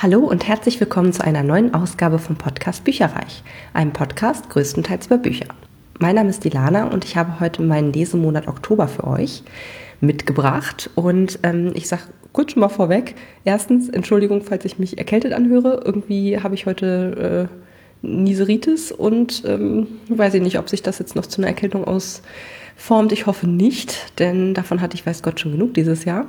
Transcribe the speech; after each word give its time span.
Hallo 0.00 0.20
und 0.20 0.46
herzlich 0.46 0.78
willkommen 0.78 1.12
zu 1.12 1.24
einer 1.24 1.42
neuen 1.42 1.74
Ausgabe 1.74 2.20
vom 2.20 2.36
Podcast 2.36 2.84
Bücherreich, 2.84 3.42
einem 3.74 3.92
Podcast 3.92 4.48
größtenteils 4.48 5.06
über 5.06 5.18
Bücher. 5.18 5.46
Mein 5.98 6.14
Name 6.14 6.30
ist 6.30 6.44
Dilana 6.44 6.84
und 6.84 7.04
ich 7.04 7.16
habe 7.16 7.40
heute 7.40 7.62
meinen 7.62 7.92
Lesemonat 7.92 8.46
Oktober 8.46 8.86
für 8.86 9.08
euch 9.08 9.42
mitgebracht. 10.00 10.88
Und 10.94 11.40
ähm, 11.42 11.72
ich 11.74 11.88
sage 11.88 12.02
kurz 12.32 12.52
schon 12.52 12.60
mal 12.60 12.68
vorweg, 12.68 13.16
erstens, 13.44 13.88
Entschuldigung, 13.88 14.42
falls 14.44 14.64
ich 14.64 14.78
mich 14.78 14.98
erkältet 14.98 15.32
anhöre, 15.32 15.82
irgendwie 15.84 16.38
habe 16.38 16.54
ich 16.54 16.66
heute 16.66 17.48
äh, 17.50 18.06
Niseritis 18.06 18.92
und 18.92 19.42
ähm, 19.46 19.88
weiß 20.10 20.34
ich 20.34 20.42
nicht, 20.42 20.60
ob 20.60 20.68
sich 20.68 20.82
das 20.84 21.00
jetzt 21.00 21.16
noch 21.16 21.26
zu 21.26 21.40
einer 21.40 21.48
Erkältung 21.48 21.82
ausformt. 21.82 23.10
Ich 23.10 23.26
hoffe 23.26 23.48
nicht, 23.48 24.16
denn 24.20 24.54
davon 24.54 24.80
hatte 24.80 24.94
ich, 24.94 25.04
weiß 25.04 25.24
Gott, 25.24 25.40
schon 25.40 25.50
genug 25.50 25.74
dieses 25.74 26.04
Jahr. 26.04 26.26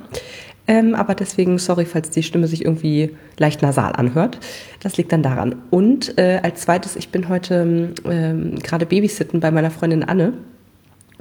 Ähm, 0.70 0.94
aber 0.94 1.16
deswegen, 1.16 1.58
sorry, 1.58 1.84
falls 1.84 2.10
die 2.10 2.22
Stimme 2.22 2.46
sich 2.46 2.64
irgendwie 2.64 3.16
leicht 3.38 3.60
nasal 3.60 3.92
anhört. 3.96 4.38
Das 4.78 4.96
liegt 4.96 5.10
dann 5.10 5.24
daran. 5.24 5.56
Und 5.70 6.16
äh, 6.16 6.38
als 6.44 6.60
zweites, 6.60 6.94
ich 6.94 7.08
bin 7.08 7.28
heute 7.28 7.92
ähm, 8.04 8.54
gerade 8.60 8.86
Babysitten 8.86 9.40
bei 9.40 9.50
meiner 9.50 9.72
Freundin 9.72 10.04
Anne. 10.04 10.34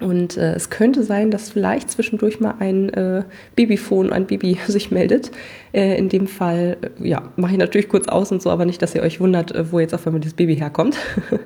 Und 0.01 0.37
äh, 0.37 0.53
es 0.53 0.69
könnte 0.69 1.03
sein, 1.03 1.31
dass 1.31 1.49
vielleicht 1.49 1.91
zwischendurch 1.91 2.39
mal 2.39 2.55
ein 2.59 2.89
äh, 2.89 3.23
Babyphone, 3.55 4.11
ein 4.11 4.25
Baby 4.25 4.57
sich 4.67 4.91
meldet. 4.91 5.31
Äh, 5.71 5.97
in 5.97 6.09
dem 6.09 6.27
Fall, 6.27 6.77
äh, 6.81 7.07
ja, 7.07 7.31
mache 7.35 7.53
ich 7.53 7.57
natürlich 7.57 7.89
kurz 7.89 8.07
aus 8.07 8.31
und 8.31 8.41
so, 8.41 8.49
aber 8.49 8.65
nicht, 8.65 8.81
dass 8.81 8.95
ihr 8.95 9.01
euch 9.01 9.19
wundert, 9.19 9.53
äh, 9.53 9.71
wo 9.71 9.79
jetzt 9.79 9.93
auf 9.93 10.05
einmal 10.05 10.21
dieses 10.21 10.35
Baby 10.35 10.55
herkommt. 10.55 10.97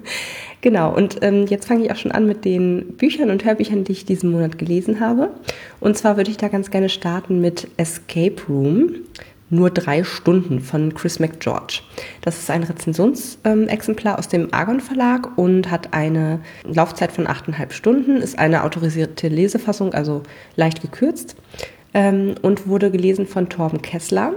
genau, 0.62 0.96
und 0.96 1.18
ähm, 1.22 1.46
jetzt 1.48 1.68
fange 1.68 1.86
ich 1.86 1.92
auch 1.92 1.98
schon 1.98 2.12
an 2.12 2.26
mit 2.26 2.46
den 2.46 2.96
Büchern 2.98 3.30
und 3.30 3.44
Hörbüchern, 3.46 3.84
die 3.84 3.92
ich 3.92 4.06
diesen 4.06 4.32
Monat 4.32 4.58
gelesen 4.58 5.00
habe. 5.00 5.32
Und 5.80 5.98
zwar 5.98 6.18
würde 6.18 6.32
ich 6.32 6.38
da 6.38 6.48
ganz 6.48 6.72
gerne 6.72 6.90
starten 6.90 7.42
mit 7.42 7.68
Escape 7.78 8.36
Room 8.48 8.92
nur 9.54 9.70
drei 9.70 10.04
Stunden 10.04 10.60
von 10.60 10.94
Chris 10.94 11.20
McGeorge. 11.20 11.82
Das 12.22 12.40
ist 12.40 12.50
ein 12.50 12.64
Rezensionsexemplar 12.64 14.20
aus 14.20 14.28
dem 14.28 14.54
Argon 14.54 14.82
Verlag 14.82 15.38
und 15.38 15.70
hat 15.70 15.94
eine 15.94 16.40
Laufzeit 16.64 17.12
von 17.12 17.28
achteinhalb 17.28 17.72
Stunden, 17.72 18.18
ist 18.18 18.38
eine 18.40 18.64
autorisierte 18.64 19.28
Lesefassung, 19.28 19.94
also 19.94 20.24
leicht 20.56 20.82
gekürzt 20.82 21.36
ähm, 21.94 22.36
und 22.42 22.68
wurde 22.68 22.92
gelesen 22.92 23.28
von 23.28 23.50
Torben 23.50 23.82
Kessler. 23.82 24.34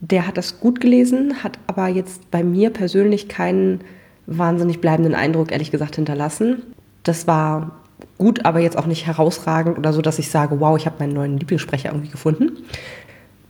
Der 0.00 0.26
hat 0.26 0.36
das 0.36 0.58
gut 0.58 0.80
gelesen, 0.80 1.44
hat 1.44 1.58
aber 1.68 1.86
jetzt 1.86 2.30
bei 2.30 2.42
mir 2.42 2.70
persönlich 2.70 3.28
keinen 3.28 3.82
wahnsinnig 4.26 4.80
bleibenden 4.80 5.14
Eindruck, 5.14 5.52
ehrlich 5.52 5.70
gesagt, 5.70 5.96
hinterlassen. 5.96 6.62
Das 7.04 7.26
war 7.26 7.82
gut, 8.18 8.44
aber 8.44 8.60
jetzt 8.60 8.78
auch 8.78 8.86
nicht 8.86 9.06
herausragend 9.06 9.78
oder 9.78 9.92
so, 9.92 10.02
dass 10.02 10.18
ich 10.18 10.30
sage, 10.30 10.60
wow, 10.60 10.76
ich 10.76 10.86
habe 10.86 10.96
meinen 10.98 11.12
neuen 11.12 11.38
Lieblingssprecher 11.38 11.90
irgendwie 11.90 12.10
gefunden. 12.10 12.64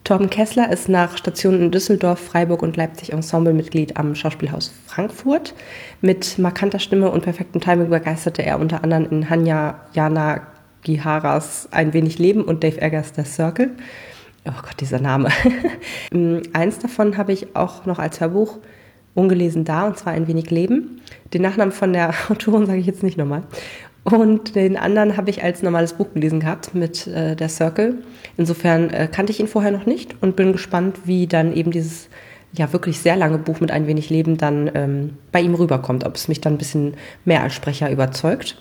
Torben 0.04 0.30
Kessler 0.30 0.72
ist 0.72 0.88
nach 0.88 1.16
Stationen 1.16 1.60
in 1.60 1.70
Düsseldorf, 1.70 2.18
Freiburg 2.18 2.62
und 2.62 2.76
Leipzig 2.76 3.12
Ensemblemitglied 3.12 3.96
am 3.96 4.16
Schauspielhaus 4.16 4.72
Frankfurt. 4.86 5.54
Mit 6.00 6.38
markanter 6.38 6.80
Stimme 6.80 7.08
und 7.10 7.22
perfektem 7.22 7.60
Timing 7.60 7.88
begeisterte 7.88 8.42
er 8.42 8.58
unter 8.58 8.82
anderem 8.82 9.06
in 9.10 9.30
Hanya 9.30 9.80
Jana 9.92 10.42
Giharas 10.82 11.68
Ein 11.70 11.92
wenig 11.92 12.18
Leben 12.18 12.42
und 12.42 12.64
Dave 12.64 12.80
Eggers 12.80 13.12
Der 13.12 13.24
Circle. 13.24 13.70
Oh 14.44 14.60
Gott, 14.60 14.80
dieser 14.80 14.98
Name. 14.98 15.28
Eins 16.52 16.80
davon 16.80 17.16
habe 17.16 17.32
ich 17.32 17.54
auch 17.54 17.86
noch 17.86 18.00
als 18.00 18.20
Hörbuch 18.20 18.58
ungelesen 19.14 19.64
da, 19.64 19.86
und 19.86 19.98
zwar 19.98 20.14
Ein 20.14 20.26
wenig 20.26 20.50
Leben. 20.50 21.00
Den 21.32 21.42
Nachnamen 21.42 21.72
von 21.72 21.92
der 21.92 22.12
Autorin 22.28 22.66
sage 22.66 22.80
ich 22.80 22.86
jetzt 22.86 23.04
nicht 23.04 23.18
nochmal. 23.18 23.44
Und 24.04 24.56
den 24.56 24.76
anderen 24.76 25.16
habe 25.16 25.30
ich 25.30 25.44
als 25.44 25.62
normales 25.62 25.92
Buch 25.92 26.12
gelesen 26.12 26.40
gehabt 26.40 26.74
mit 26.74 27.06
äh, 27.06 27.36
der 27.36 27.48
Circle. 27.48 28.02
Insofern 28.36 28.90
äh, 28.90 29.08
kannte 29.10 29.32
ich 29.32 29.38
ihn 29.38 29.46
vorher 29.46 29.70
noch 29.70 29.86
nicht 29.86 30.16
und 30.20 30.34
bin 30.34 30.52
gespannt, 30.52 31.00
wie 31.04 31.26
dann 31.26 31.54
eben 31.54 31.70
dieses 31.70 32.08
ja 32.52 32.72
wirklich 32.72 32.98
sehr 32.98 33.16
lange 33.16 33.38
Buch 33.38 33.60
mit 33.60 33.70
ein 33.70 33.86
wenig 33.86 34.10
Leben 34.10 34.36
dann 34.36 34.70
ähm, 34.74 35.16
bei 35.30 35.40
ihm 35.40 35.54
rüberkommt, 35.54 36.04
ob 36.04 36.16
es 36.16 36.28
mich 36.28 36.40
dann 36.40 36.54
ein 36.54 36.58
bisschen 36.58 36.94
mehr 37.24 37.42
als 37.42 37.54
Sprecher 37.54 37.90
überzeugt. 37.90 38.60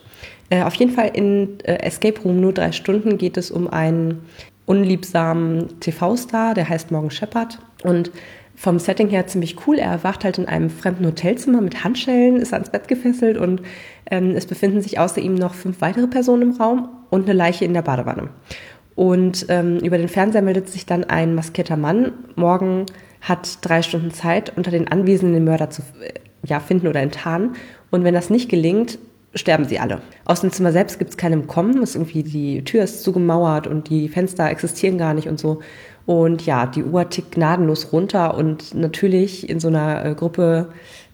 Äh, 0.49 0.63
auf 0.63 0.75
jeden 0.75 0.91
Fall 0.91 1.11
in 1.13 1.59
äh, 1.63 1.77
Escape 1.83 2.21
Room 2.21 2.39
nur 2.39 2.53
drei 2.53 2.71
Stunden 2.71 3.17
geht 3.17 3.37
es 3.37 3.51
um 3.51 3.67
einen 3.67 4.21
unliebsamen 4.65 5.79
TV-Star, 5.79 6.53
der 6.53 6.69
heißt 6.69 6.91
Morgan 6.91 7.11
Shepard 7.11 7.59
und 7.83 8.11
vom 8.55 8.79
Setting 8.79 9.09
her 9.09 9.27
ziemlich 9.27 9.65
cool. 9.65 9.77
Er 9.77 9.91
erwacht 9.91 10.23
halt 10.23 10.37
in 10.37 10.47
einem 10.47 10.69
fremden 10.69 11.05
Hotelzimmer 11.05 11.61
mit 11.61 11.83
Handschellen, 11.83 12.37
ist 12.37 12.53
ans 12.53 12.69
Bett 12.69 12.87
gefesselt 12.87 13.37
und 13.37 13.61
ähm, 14.09 14.31
es 14.35 14.45
befinden 14.45 14.81
sich 14.81 14.99
außer 14.99 15.21
ihm 15.21 15.35
noch 15.35 15.53
fünf 15.53 15.81
weitere 15.81 16.07
Personen 16.07 16.43
im 16.43 16.51
Raum 16.51 16.89
und 17.09 17.23
eine 17.23 17.33
Leiche 17.33 17.65
in 17.65 17.73
der 17.73 17.81
Badewanne. 17.81 18.29
Und 18.95 19.45
ähm, 19.49 19.77
über 19.79 19.97
den 19.97 20.09
Fernseher 20.09 20.41
meldet 20.41 20.69
sich 20.69 20.85
dann 20.85 21.03
ein 21.03 21.33
maskierter 21.33 21.77
Mann. 21.77 22.11
Morgen 22.35 22.85
hat 23.21 23.59
drei 23.61 23.81
Stunden 23.81 24.11
Zeit, 24.11 24.53
unter 24.55 24.71
den 24.71 24.87
Anwesenden 24.87 25.33
den 25.33 25.45
Mörder 25.45 25.69
zu 25.69 25.81
äh, 26.01 26.13
ja, 26.45 26.59
finden 26.59 26.87
oder 26.87 26.99
enttarnen. 26.99 27.53
Und 27.89 28.03
wenn 28.03 28.13
das 28.13 28.29
nicht 28.29 28.49
gelingt, 28.49 28.99
sterben 29.33 29.65
sie 29.65 29.79
alle. 29.79 30.01
Aus 30.25 30.41
dem 30.41 30.51
Zimmer 30.51 30.71
selbst 30.71 30.99
gibt 30.99 31.11
es 31.11 31.17
keinem 31.17 31.47
Kommen. 31.47 31.81
Ist 31.81 31.95
irgendwie 31.95 32.23
die 32.23 32.63
Tür 32.63 32.83
ist 32.83 33.03
zugemauert 33.03 33.67
und 33.67 33.89
die 33.89 34.09
Fenster 34.09 34.49
existieren 34.49 34.97
gar 34.97 35.13
nicht 35.13 35.27
und 35.27 35.39
so. 35.39 35.61
Und 36.05 36.45
ja, 36.45 36.65
die 36.65 36.83
Uhr 36.83 37.09
tickt 37.09 37.31
gnadenlos 37.31 37.93
runter 37.93 38.35
und 38.35 38.73
natürlich 38.73 39.49
in 39.49 39.59
so 39.59 39.67
einer 39.67 40.05
äh, 40.05 40.15
Gruppe 40.15 40.69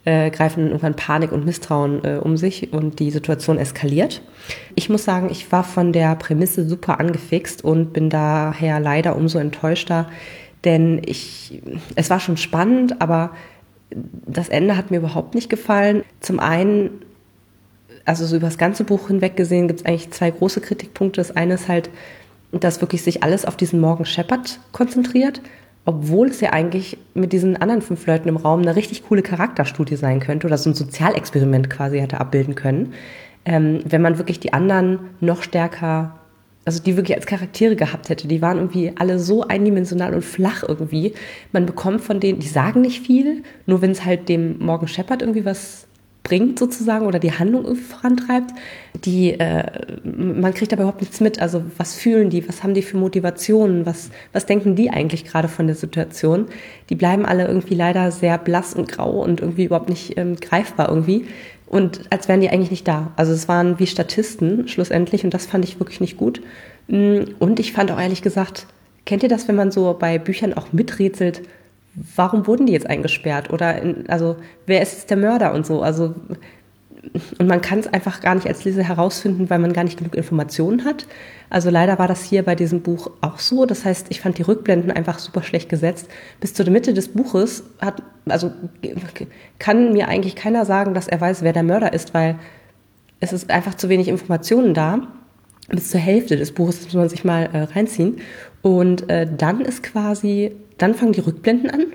äh, 0.05 0.31
greifen 0.31 0.67
irgendwann 0.67 0.95
Panik 0.95 1.33
und 1.33 1.45
Misstrauen 1.45 2.03
äh, 2.05 2.17
um 2.23 2.37
sich 2.37 2.71
und 2.71 2.99
die 2.99 3.11
Situation 3.11 3.57
eskaliert. 3.57 4.21
Ich 4.75 4.89
muss 4.89 5.03
sagen, 5.03 5.27
ich 5.29 5.51
war 5.51 5.65
von 5.65 5.91
der 5.91 6.15
Prämisse 6.15 6.67
super 6.67 6.99
angefixt 7.01 7.63
und 7.63 7.91
bin 7.91 8.09
daher 8.09 8.79
leider 8.79 9.17
umso 9.17 9.37
enttäuschter, 9.37 10.07
denn 10.63 11.01
ich, 11.05 11.61
es 11.95 12.09
war 12.09 12.21
schon 12.21 12.37
spannend, 12.37 13.01
aber 13.01 13.31
das 13.89 14.49
Ende 14.49 14.77
hat 14.77 14.91
mir 14.91 14.97
überhaupt 14.97 15.35
nicht 15.35 15.49
gefallen. 15.49 16.03
Zum 16.21 16.39
einen, 16.39 17.01
also 18.05 18.25
so 18.25 18.37
über 18.37 18.47
das 18.47 18.57
ganze 18.57 18.85
Buch 18.85 19.07
hinweg 19.07 19.35
gesehen, 19.35 19.67
gibt 19.67 19.81
es 19.81 19.85
eigentlich 19.85 20.11
zwei 20.11 20.31
große 20.31 20.61
Kritikpunkte. 20.61 21.19
Das 21.19 21.35
eine 21.35 21.55
ist 21.55 21.67
halt, 21.67 21.89
dass 22.63 22.81
wirklich 22.81 23.03
sich 23.03 23.23
alles 23.23 23.45
auf 23.45 23.57
diesen 23.57 23.79
Morgan 23.79 24.05
Shepard 24.05 24.59
konzentriert 24.71 25.41
obwohl 25.87 26.27
es 26.27 26.41
ja 26.41 26.51
eigentlich 26.51 26.97
mit 27.13 27.31
diesen 27.31 27.55
anderen 27.55 27.81
fünf 27.81 28.05
Leuten 28.05 28.27
im 28.27 28.35
Raum 28.35 28.61
eine 28.61 28.75
richtig 28.75 29.03
coole 29.07 29.21
Charakterstudie 29.21 29.95
sein 29.95 30.19
könnte 30.19 30.45
oder 30.45 30.57
so 30.57 30.69
ein 30.69 30.73
Sozialexperiment 30.73 31.69
quasi 31.69 31.99
hätte 31.99 32.19
abbilden 32.19 32.55
können, 32.55 32.93
ähm, 33.45 33.79
wenn 33.85 34.01
man 34.01 34.17
wirklich 34.17 34.41
die 34.41 34.51
anderen 34.51 34.99
noch 35.21 35.43
stärker, 35.43 36.19
also 36.65 36.83
die 36.83 36.97
wirklich 36.97 37.15
als 37.15 37.25
Charaktere 37.25 37.77
gehabt 37.77 38.09
hätte. 38.09 38.27
Die 38.27 38.41
waren 38.41 38.57
irgendwie 38.57 38.91
alle 38.97 39.17
so 39.17 39.47
eindimensional 39.47 40.13
und 40.13 40.25
flach 40.25 40.61
irgendwie. 40.67 41.13
Man 41.53 41.65
bekommt 41.65 42.01
von 42.01 42.19
denen, 42.19 42.39
die 42.39 42.49
sagen 42.49 42.81
nicht 42.81 42.99
viel, 42.99 43.43
nur 43.65 43.81
wenn 43.81 43.91
es 43.91 44.03
halt 44.03 44.27
dem 44.27 44.59
Morgan 44.59 44.89
Shepard 44.89 45.21
irgendwie 45.21 45.45
was 45.45 45.87
bringt 46.27 46.59
sozusagen 46.59 47.05
oder 47.05 47.19
die 47.19 47.31
Handlung 47.31 47.73
vorantreibt, 47.77 48.51
die, 49.05 49.39
äh, 49.39 49.63
man 50.03 50.53
kriegt 50.53 50.73
aber 50.73 50.81
überhaupt 50.81 50.99
nichts 50.99 51.21
mit. 51.21 51.41
Also 51.41 51.63
was 51.77 51.95
fühlen 51.95 52.29
die, 52.29 52.45
was 52.49 52.63
haben 52.63 52.73
die 52.73 52.81
für 52.81 52.97
Motivationen, 52.97 53.85
was, 53.85 54.09
was 54.33 54.45
denken 54.45 54.75
die 54.75 54.89
eigentlich 54.89 55.23
gerade 55.23 55.47
von 55.47 55.67
der 55.67 55.77
Situation? 55.77 56.47
Die 56.89 56.95
bleiben 56.95 57.25
alle 57.25 57.47
irgendwie 57.47 57.75
leider 57.75 58.11
sehr 58.11 58.37
blass 58.37 58.73
und 58.73 58.89
grau 58.89 59.23
und 59.23 59.39
irgendwie 59.39 59.63
überhaupt 59.63 59.87
nicht 59.87 60.17
ähm, 60.17 60.35
greifbar 60.35 60.89
irgendwie. 60.89 61.25
Und 61.65 62.01
als 62.09 62.27
wären 62.27 62.41
die 62.41 62.49
eigentlich 62.49 62.71
nicht 62.71 62.87
da. 62.89 63.13
Also 63.15 63.31
es 63.31 63.47
waren 63.47 63.79
wie 63.79 63.87
Statisten 63.87 64.67
schlussendlich 64.67 65.23
und 65.23 65.33
das 65.33 65.45
fand 65.45 65.63
ich 65.63 65.79
wirklich 65.79 66.01
nicht 66.01 66.17
gut. 66.17 66.41
Mm, 66.89 67.19
und 67.39 67.61
ich 67.61 67.71
fand 67.71 67.89
auch 67.89 68.01
ehrlich 68.01 68.21
gesagt, 68.21 68.67
kennt 69.05 69.23
ihr 69.23 69.29
das, 69.29 69.47
wenn 69.47 69.55
man 69.55 69.71
so 69.71 69.95
bei 69.97 70.19
Büchern 70.19 70.53
auch 70.53 70.73
miträtselt, 70.73 71.43
warum 72.15 72.47
wurden 72.47 72.67
die 72.67 72.73
jetzt 72.73 72.89
eingesperrt? 72.89 73.51
Oder 73.51 73.81
in, 73.81 74.09
also 74.09 74.37
wer 74.65 74.81
ist 74.81 74.93
jetzt 74.93 75.09
der 75.09 75.17
Mörder 75.17 75.53
und 75.53 75.65
so? 75.65 75.81
Also 75.81 76.13
und 77.39 77.47
man 77.47 77.61
kann 77.61 77.79
es 77.79 77.87
einfach 77.87 78.21
gar 78.21 78.35
nicht 78.35 78.47
als 78.47 78.65
Leser 78.65 78.83
herausfinden, 78.83 79.49
weil 79.49 79.59
man 79.59 79.73
gar 79.73 79.83
nicht 79.83 79.97
genug 79.97 80.15
Informationen 80.15 80.85
hat. 80.85 81.07
Also 81.49 81.69
leider 81.69 81.99
war 81.99 82.07
das 82.07 82.23
hier 82.23 82.43
bei 82.43 82.55
diesem 82.55 82.81
Buch 82.81 83.11
auch 83.21 83.39
so. 83.39 83.65
Das 83.65 83.85
heißt, 83.85 84.07
ich 84.09 84.21
fand 84.21 84.37
die 84.37 84.43
Rückblenden 84.43 84.91
einfach 84.91 85.19
super 85.19 85.43
schlecht 85.43 85.69
gesetzt. 85.69 86.09
Bis 86.39 86.53
zur 86.53 86.69
Mitte 86.69 86.93
des 86.93 87.09
Buches 87.09 87.63
hat, 87.79 88.03
also 88.27 88.51
kann 89.59 89.93
mir 89.93 90.07
eigentlich 90.07 90.35
keiner 90.35 90.65
sagen, 90.65 90.93
dass 90.93 91.07
er 91.07 91.21
weiß, 91.21 91.43
wer 91.43 91.53
der 91.53 91.63
Mörder 91.63 91.93
ist, 91.93 92.13
weil 92.13 92.37
es 93.19 93.33
ist 93.33 93.49
einfach 93.49 93.75
zu 93.75 93.89
wenig 93.89 94.07
Informationen 94.07 94.73
da. 94.73 95.07
Bis 95.69 95.89
zur 95.89 95.99
Hälfte 95.99 96.37
des 96.37 96.51
Buches 96.53 96.83
muss 96.83 96.93
man 96.93 97.09
sich 97.09 97.23
mal 97.23 97.49
äh, 97.51 97.63
reinziehen. 97.63 98.17
Und 98.61 99.09
äh, 99.09 99.27
dann 99.29 99.61
ist 99.61 99.83
quasi 99.83 100.55
dann 100.77 100.93
fangen 100.93 101.13
die 101.13 101.21
Rückblenden 101.21 101.69
an 101.69 101.85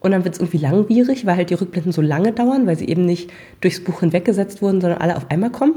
und 0.00 0.10
dann 0.10 0.24
wird 0.24 0.34
es 0.34 0.40
irgendwie 0.40 0.58
langwierig, 0.58 1.26
weil 1.26 1.36
halt 1.36 1.50
die 1.50 1.54
Rückblenden 1.54 1.92
so 1.92 2.02
lange 2.02 2.32
dauern, 2.32 2.66
weil 2.66 2.76
sie 2.76 2.88
eben 2.88 3.06
nicht 3.06 3.30
durchs 3.60 3.82
Buch 3.82 4.00
hinweggesetzt 4.00 4.60
wurden, 4.60 4.80
sondern 4.80 5.00
alle 5.00 5.16
auf 5.16 5.30
einmal 5.30 5.50
kommen. 5.50 5.74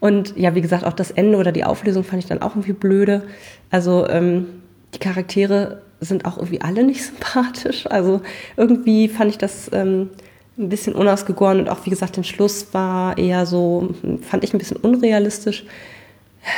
Und 0.00 0.36
ja, 0.36 0.54
wie 0.54 0.60
gesagt, 0.60 0.84
auch 0.84 0.92
das 0.92 1.10
Ende 1.10 1.38
oder 1.38 1.50
die 1.50 1.64
Auflösung 1.64 2.04
fand 2.04 2.22
ich 2.22 2.28
dann 2.28 2.42
auch 2.42 2.50
irgendwie 2.50 2.74
blöde. 2.74 3.22
Also 3.70 4.06
ähm, 4.08 4.46
die 4.94 4.98
Charaktere 4.98 5.82
sind 6.00 6.26
auch 6.26 6.36
irgendwie 6.36 6.60
alle 6.60 6.84
nicht 6.84 7.02
sympathisch. 7.06 7.86
Also 7.90 8.20
irgendwie 8.56 9.08
fand 9.08 9.30
ich 9.30 9.38
das 9.38 9.70
ähm, 9.72 10.10
ein 10.56 10.68
bisschen 10.68 10.94
unausgegoren 10.94 11.58
und 11.58 11.68
auch 11.68 11.84
wie 11.86 11.90
gesagt, 11.90 12.16
den 12.16 12.24
Schluss 12.24 12.68
war 12.72 13.18
eher 13.18 13.46
so, 13.46 13.94
fand 14.22 14.44
ich 14.44 14.54
ein 14.54 14.58
bisschen 14.58 14.76
unrealistisch. 14.76 15.64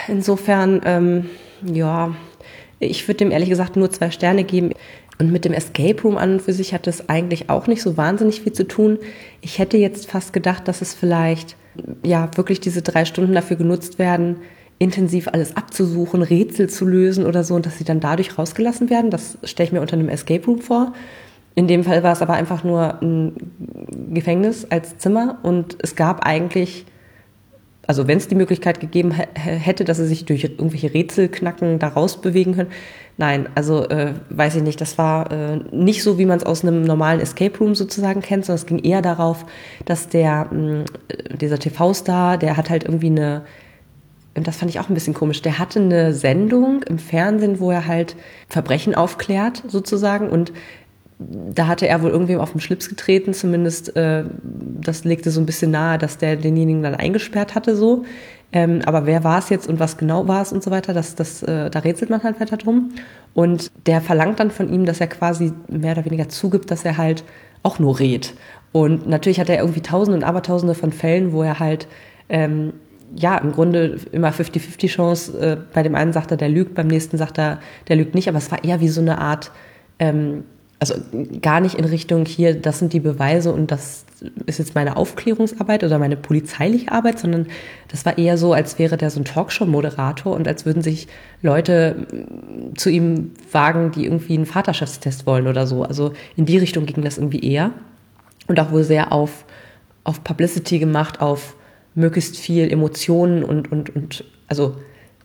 Insofern, 0.08 0.82
ähm, 0.84 1.30
ja, 1.62 2.14
ich 2.78 3.06
würde 3.08 3.18
dem 3.18 3.30
ehrlich 3.30 3.48
gesagt 3.48 3.76
nur 3.76 3.90
zwei 3.90 4.10
Sterne 4.10 4.44
geben. 4.44 4.72
Und 5.18 5.32
mit 5.32 5.46
dem 5.46 5.54
Escape 5.54 6.02
Room 6.02 6.18
an 6.18 6.34
und 6.34 6.42
für 6.42 6.52
sich 6.52 6.74
hat 6.74 6.86
es 6.86 7.08
eigentlich 7.08 7.48
auch 7.48 7.66
nicht 7.66 7.80
so 7.80 7.96
wahnsinnig 7.96 8.42
viel 8.42 8.52
zu 8.52 8.68
tun. 8.68 8.98
Ich 9.40 9.58
hätte 9.58 9.78
jetzt 9.78 10.10
fast 10.10 10.34
gedacht, 10.34 10.68
dass 10.68 10.82
es 10.82 10.92
vielleicht 10.92 11.56
ja 12.02 12.30
wirklich 12.34 12.60
diese 12.60 12.82
drei 12.82 13.06
Stunden 13.06 13.32
dafür 13.32 13.56
genutzt 13.56 13.98
werden, 13.98 14.36
intensiv 14.78 15.28
alles 15.28 15.56
abzusuchen, 15.56 16.22
Rätsel 16.22 16.68
zu 16.68 16.84
lösen 16.84 17.24
oder 17.24 17.44
so 17.44 17.54
und 17.54 17.64
dass 17.64 17.78
sie 17.78 17.84
dann 17.84 18.00
dadurch 18.00 18.36
rausgelassen 18.36 18.90
werden. 18.90 19.10
Das 19.10 19.38
stelle 19.44 19.68
ich 19.68 19.72
mir 19.72 19.80
unter 19.80 19.94
einem 19.94 20.10
Escape 20.10 20.44
Room 20.44 20.58
vor. 20.58 20.92
In 21.54 21.66
dem 21.66 21.84
Fall 21.84 22.02
war 22.02 22.12
es 22.12 22.20
aber 22.20 22.34
einfach 22.34 22.64
nur 22.64 23.00
ein 23.00 23.32
Gefängnis 24.12 24.66
als 24.68 24.98
Zimmer 24.98 25.38
und 25.42 25.78
es 25.80 25.96
gab 25.96 26.26
eigentlich, 26.26 26.84
also 27.86 28.06
wenn 28.06 28.18
es 28.18 28.28
die 28.28 28.34
Möglichkeit 28.34 28.80
gegeben 28.80 29.12
hätte, 29.12 29.84
dass 29.84 29.98
sie 29.98 30.06
sich 30.06 30.24
durch 30.24 30.44
irgendwelche 30.44 30.92
Rätselknacken 30.92 31.78
da 31.78 31.88
rausbewegen 31.88 32.54
können, 32.54 32.70
Nein, 33.18 33.48
also 33.54 33.88
äh, 33.88 34.12
weiß 34.28 34.56
ich 34.56 34.62
nicht. 34.62 34.78
Das 34.78 34.98
war 34.98 35.32
äh, 35.32 35.56
nicht 35.72 36.02
so, 36.02 36.18
wie 36.18 36.26
man 36.26 36.36
es 36.36 36.44
aus 36.44 36.62
einem 36.62 36.82
normalen 36.82 37.20
Escape 37.20 37.58
Room 37.58 37.74
sozusagen 37.74 38.20
kennt, 38.20 38.44
sondern 38.44 38.60
es 38.60 38.66
ging 38.66 38.78
eher 38.78 39.00
darauf, 39.00 39.46
dass 39.86 40.08
der 40.08 40.48
mh, 40.52 40.84
dieser 41.40 41.58
TV-Star, 41.58 42.36
der 42.36 42.58
hat 42.58 42.68
halt 42.68 42.84
irgendwie 42.84 43.06
eine 43.06 43.42
und 44.36 44.46
das 44.46 44.56
fand 44.58 44.70
ich 44.70 44.78
auch 44.80 44.90
ein 44.90 44.94
bisschen 44.94 45.14
komisch. 45.14 45.40
Der 45.40 45.58
hatte 45.58 45.80
eine 45.80 46.12
Sendung 46.12 46.82
im 46.82 46.98
Fernsehen, 46.98 47.58
wo 47.58 47.70
er 47.70 47.86
halt 47.86 48.16
Verbrechen 48.48 48.94
aufklärt, 48.94 49.62
sozusagen. 49.66 50.28
Und 50.28 50.52
da 51.18 51.66
hatte 51.66 51.88
er 51.88 52.02
wohl 52.02 52.10
irgendwem 52.10 52.40
auf 52.40 52.52
den 52.52 52.60
Schlips 52.60 52.90
getreten, 52.90 53.32
zumindest 53.32 53.96
äh, 53.96 54.24
das 54.88 55.04
legte 55.04 55.30
so 55.30 55.40
ein 55.40 55.46
bisschen 55.46 55.70
nahe, 55.70 55.98
dass 55.98 56.18
der 56.18 56.36
denjenigen 56.36 56.82
dann 56.82 56.94
eingesperrt 56.94 57.54
hatte, 57.54 57.76
so. 57.76 58.04
Ähm, 58.52 58.82
aber 58.86 59.06
wer 59.06 59.24
war 59.24 59.38
es 59.38 59.48
jetzt 59.48 59.68
und 59.68 59.80
was 59.80 59.96
genau 59.96 60.28
war 60.28 60.42
es 60.42 60.52
und 60.52 60.62
so 60.62 60.70
weiter, 60.70 60.94
das, 60.94 61.14
das, 61.14 61.42
äh, 61.42 61.68
da 61.68 61.80
rätselt 61.80 62.10
man 62.10 62.22
halt 62.22 62.40
weiter 62.40 62.56
drum. 62.56 62.92
Und 63.34 63.70
der 63.86 64.00
verlangt 64.00 64.40
dann 64.40 64.50
von 64.50 64.72
ihm, 64.72 64.86
dass 64.86 65.00
er 65.00 65.08
quasi 65.08 65.52
mehr 65.68 65.92
oder 65.92 66.04
weniger 66.04 66.28
zugibt, 66.28 66.70
dass 66.70 66.84
er 66.84 66.96
halt 66.96 67.24
auch 67.62 67.78
nur 67.78 67.98
rät. 67.98 68.34
Und 68.72 69.08
natürlich 69.08 69.40
hat 69.40 69.48
er 69.48 69.58
irgendwie 69.58 69.80
Tausende 69.80 70.18
und 70.18 70.24
Abertausende 70.24 70.74
von 70.74 70.92
Fällen, 70.92 71.32
wo 71.32 71.42
er 71.42 71.58
halt 71.58 71.88
ähm, 72.28 72.72
ja, 73.14 73.38
im 73.38 73.52
Grunde 73.52 73.98
immer 74.12 74.30
50-50 74.30 74.88
Chance. 74.88 75.38
Äh, 75.38 75.56
bei 75.72 75.82
dem 75.82 75.94
einen 75.94 76.12
sagt 76.12 76.30
er, 76.30 76.36
der 76.36 76.48
lügt, 76.48 76.74
beim 76.74 76.88
nächsten 76.88 77.18
sagt 77.18 77.38
er, 77.38 77.60
der 77.88 77.96
lügt 77.96 78.14
nicht. 78.14 78.28
Aber 78.28 78.38
es 78.38 78.50
war 78.50 78.64
eher 78.64 78.80
wie 78.80 78.88
so 78.88 79.00
eine 79.00 79.18
Art, 79.18 79.52
ähm, 79.98 80.44
also 80.78 80.94
gar 81.40 81.60
nicht 81.60 81.76
in 81.76 81.84
Richtung 81.84 82.26
hier, 82.26 82.54
das 82.54 82.78
sind 82.78 82.92
die 82.92 83.00
Beweise 83.00 83.52
und 83.52 83.70
das 83.70 84.04
ist 84.46 84.58
jetzt 84.58 84.74
meine 84.74 84.96
Aufklärungsarbeit 84.96 85.84
oder 85.84 85.98
meine 85.98 86.16
polizeiliche 86.16 86.92
Arbeit, 86.92 87.18
sondern 87.18 87.46
das 87.88 88.04
war 88.04 88.18
eher 88.18 88.38
so, 88.38 88.52
als 88.52 88.78
wäre 88.78 88.96
der 88.96 89.10
so 89.10 89.20
ein 89.20 89.24
Talkshow-Moderator 89.24 90.34
und 90.34 90.48
als 90.48 90.64
würden 90.64 90.82
sich 90.82 91.08
Leute 91.42 92.06
mm, 92.10 92.76
zu 92.76 92.90
ihm 92.90 93.32
wagen, 93.52 93.90
die 93.92 94.04
irgendwie 94.04 94.34
einen 94.34 94.46
Vaterschaftstest 94.46 95.26
wollen 95.26 95.46
oder 95.46 95.66
so. 95.66 95.82
Also 95.82 96.12
in 96.34 96.46
die 96.46 96.58
Richtung 96.58 96.86
ging 96.86 97.02
das 97.02 97.18
irgendwie 97.18 97.40
eher. 97.40 97.72
Und 98.48 98.60
auch 98.60 98.70
wohl 98.70 98.84
sehr 98.84 99.12
auf, 99.12 99.44
auf 100.04 100.22
Publicity 100.24 100.78
gemacht, 100.78 101.20
auf 101.20 101.56
möglichst 101.94 102.38
viel 102.38 102.70
Emotionen 102.70 103.42
und, 103.42 103.72
und, 103.72 103.94
und 103.94 104.24
also 104.48 104.76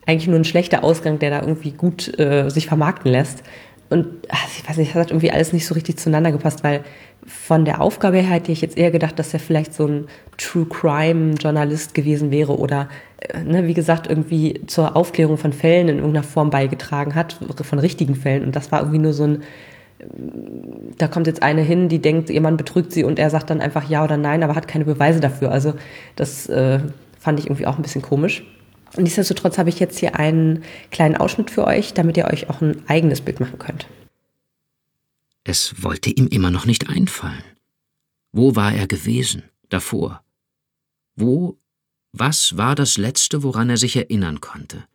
eigentlich 0.06 0.28
nur 0.28 0.40
ein 0.40 0.46
schlechter 0.46 0.84
Ausgang, 0.84 1.20
der 1.20 1.30
da 1.30 1.42
irgendwie 1.42 1.72
gut 1.72 2.20
äh, 2.20 2.50
sich 2.50 2.66
vermarkten 2.66 3.12
lässt. 3.12 3.44
Und 3.92 4.08
ach, 4.30 4.48
ich 4.58 4.68
weiß 4.68 4.78
nicht, 4.78 4.96
das 4.96 5.02
hat 5.02 5.12
irgendwie 5.12 5.32
alles 5.32 5.52
nicht 5.52 5.68
so 5.68 5.74
richtig 5.74 5.98
zueinander 5.98 6.32
gepasst, 6.32 6.64
weil 6.64 6.84
von 7.26 7.66
der 7.66 7.82
Aufgabe 7.82 8.18
her 8.18 8.36
hätte 8.36 8.52
ich 8.52 8.62
jetzt 8.62 8.78
eher 8.78 8.90
gedacht, 8.90 9.20
dass 9.20 9.34
er 9.34 9.40
vielleicht 9.40 9.74
so 9.74 9.86
ein 9.86 10.06
True 10.38 10.66
Crime 10.66 11.36
Journalist 11.36 11.94
gewesen 11.94 12.32
wäre 12.32 12.58
oder, 12.58 12.88
äh, 13.20 13.44
ne, 13.44 13.68
wie 13.68 13.74
gesagt, 13.74 14.08
irgendwie 14.08 14.62
zur 14.66 14.96
Aufklärung 14.96 15.38
von 15.38 15.52
Fällen 15.52 15.90
in 15.90 15.98
irgendeiner 15.98 16.24
Form 16.24 16.50
beigetragen 16.50 17.16
hat, 17.16 17.38
von 17.62 17.80
richtigen 17.80 18.16
Fällen. 18.16 18.44
Und 18.44 18.56
das 18.56 18.72
war 18.72 18.80
irgendwie 18.80 19.00
nur 19.00 19.14
so 19.14 19.26
ein, 19.26 19.44
da 20.98 21.10
kommt 21.10 21.28
jetzt 21.28 21.44
eine 21.44 21.62
hin, 21.62 21.90
die 21.90 22.00
denkt, 22.00 22.30
ihr 22.30 22.42
Mann 22.42 22.56
betrügt 22.56 22.94
sie 22.94 23.04
und 23.04 23.20
er 23.20 23.30
sagt 23.30 23.50
dann 23.50 23.60
einfach 23.60 23.90
ja 23.90 24.04
oder 24.04 24.16
nein, 24.16 24.42
aber 24.42 24.56
hat 24.56 24.70
keine 24.70 24.86
Beweise 24.86 25.20
dafür. 25.20 25.52
Also 25.52 25.74
das 26.16 26.48
äh, 26.48 26.80
fand 27.20 27.40
ich 27.40 27.48
irgendwie 27.48 27.68
auch 27.68 27.76
ein 27.76 27.84
bisschen 27.84 28.02
komisch. 28.02 28.44
Nichtsdestotrotz 28.98 29.58
habe 29.58 29.70
ich 29.70 29.80
jetzt 29.80 30.00
hier 30.00 30.16
einen 30.16 30.64
kleinen 30.92 31.16
Ausschnitt 31.16 31.50
für 31.52 31.66
euch, 31.66 31.94
damit 31.94 32.18
ihr 32.18 32.26
euch 32.26 32.50
auch 32.50 32.62
ein 32.62 32.84
eigenes 32.88 33.22
Bild 33.22 33.40
machen 33.40 33.60
könnt. 33.60 33.88
Es 35.44 35.82
wollte 35.82 36.10
ihm 36.10 36.28
immer 36.28 36.52
noch 36.52 36.66
nicht 36.66 36.90
einfallen. 36.90 37.44
Wo 38.32 38.56
war 38.56 38.74
er 38.74 38.88
gewesen, 38.88 39.44
davor? 39.70 40.24
Wo, 41.16 41.58
was 42.12 42.58
war 42.58 42.76
das 42.76 42.98
Letzte, 42.98 43.44
woran 43.44 43.70
er 43.70 43.78
sich 43.78 43.96
erinnern 43.96 44.42
konnte? 44.42 44.86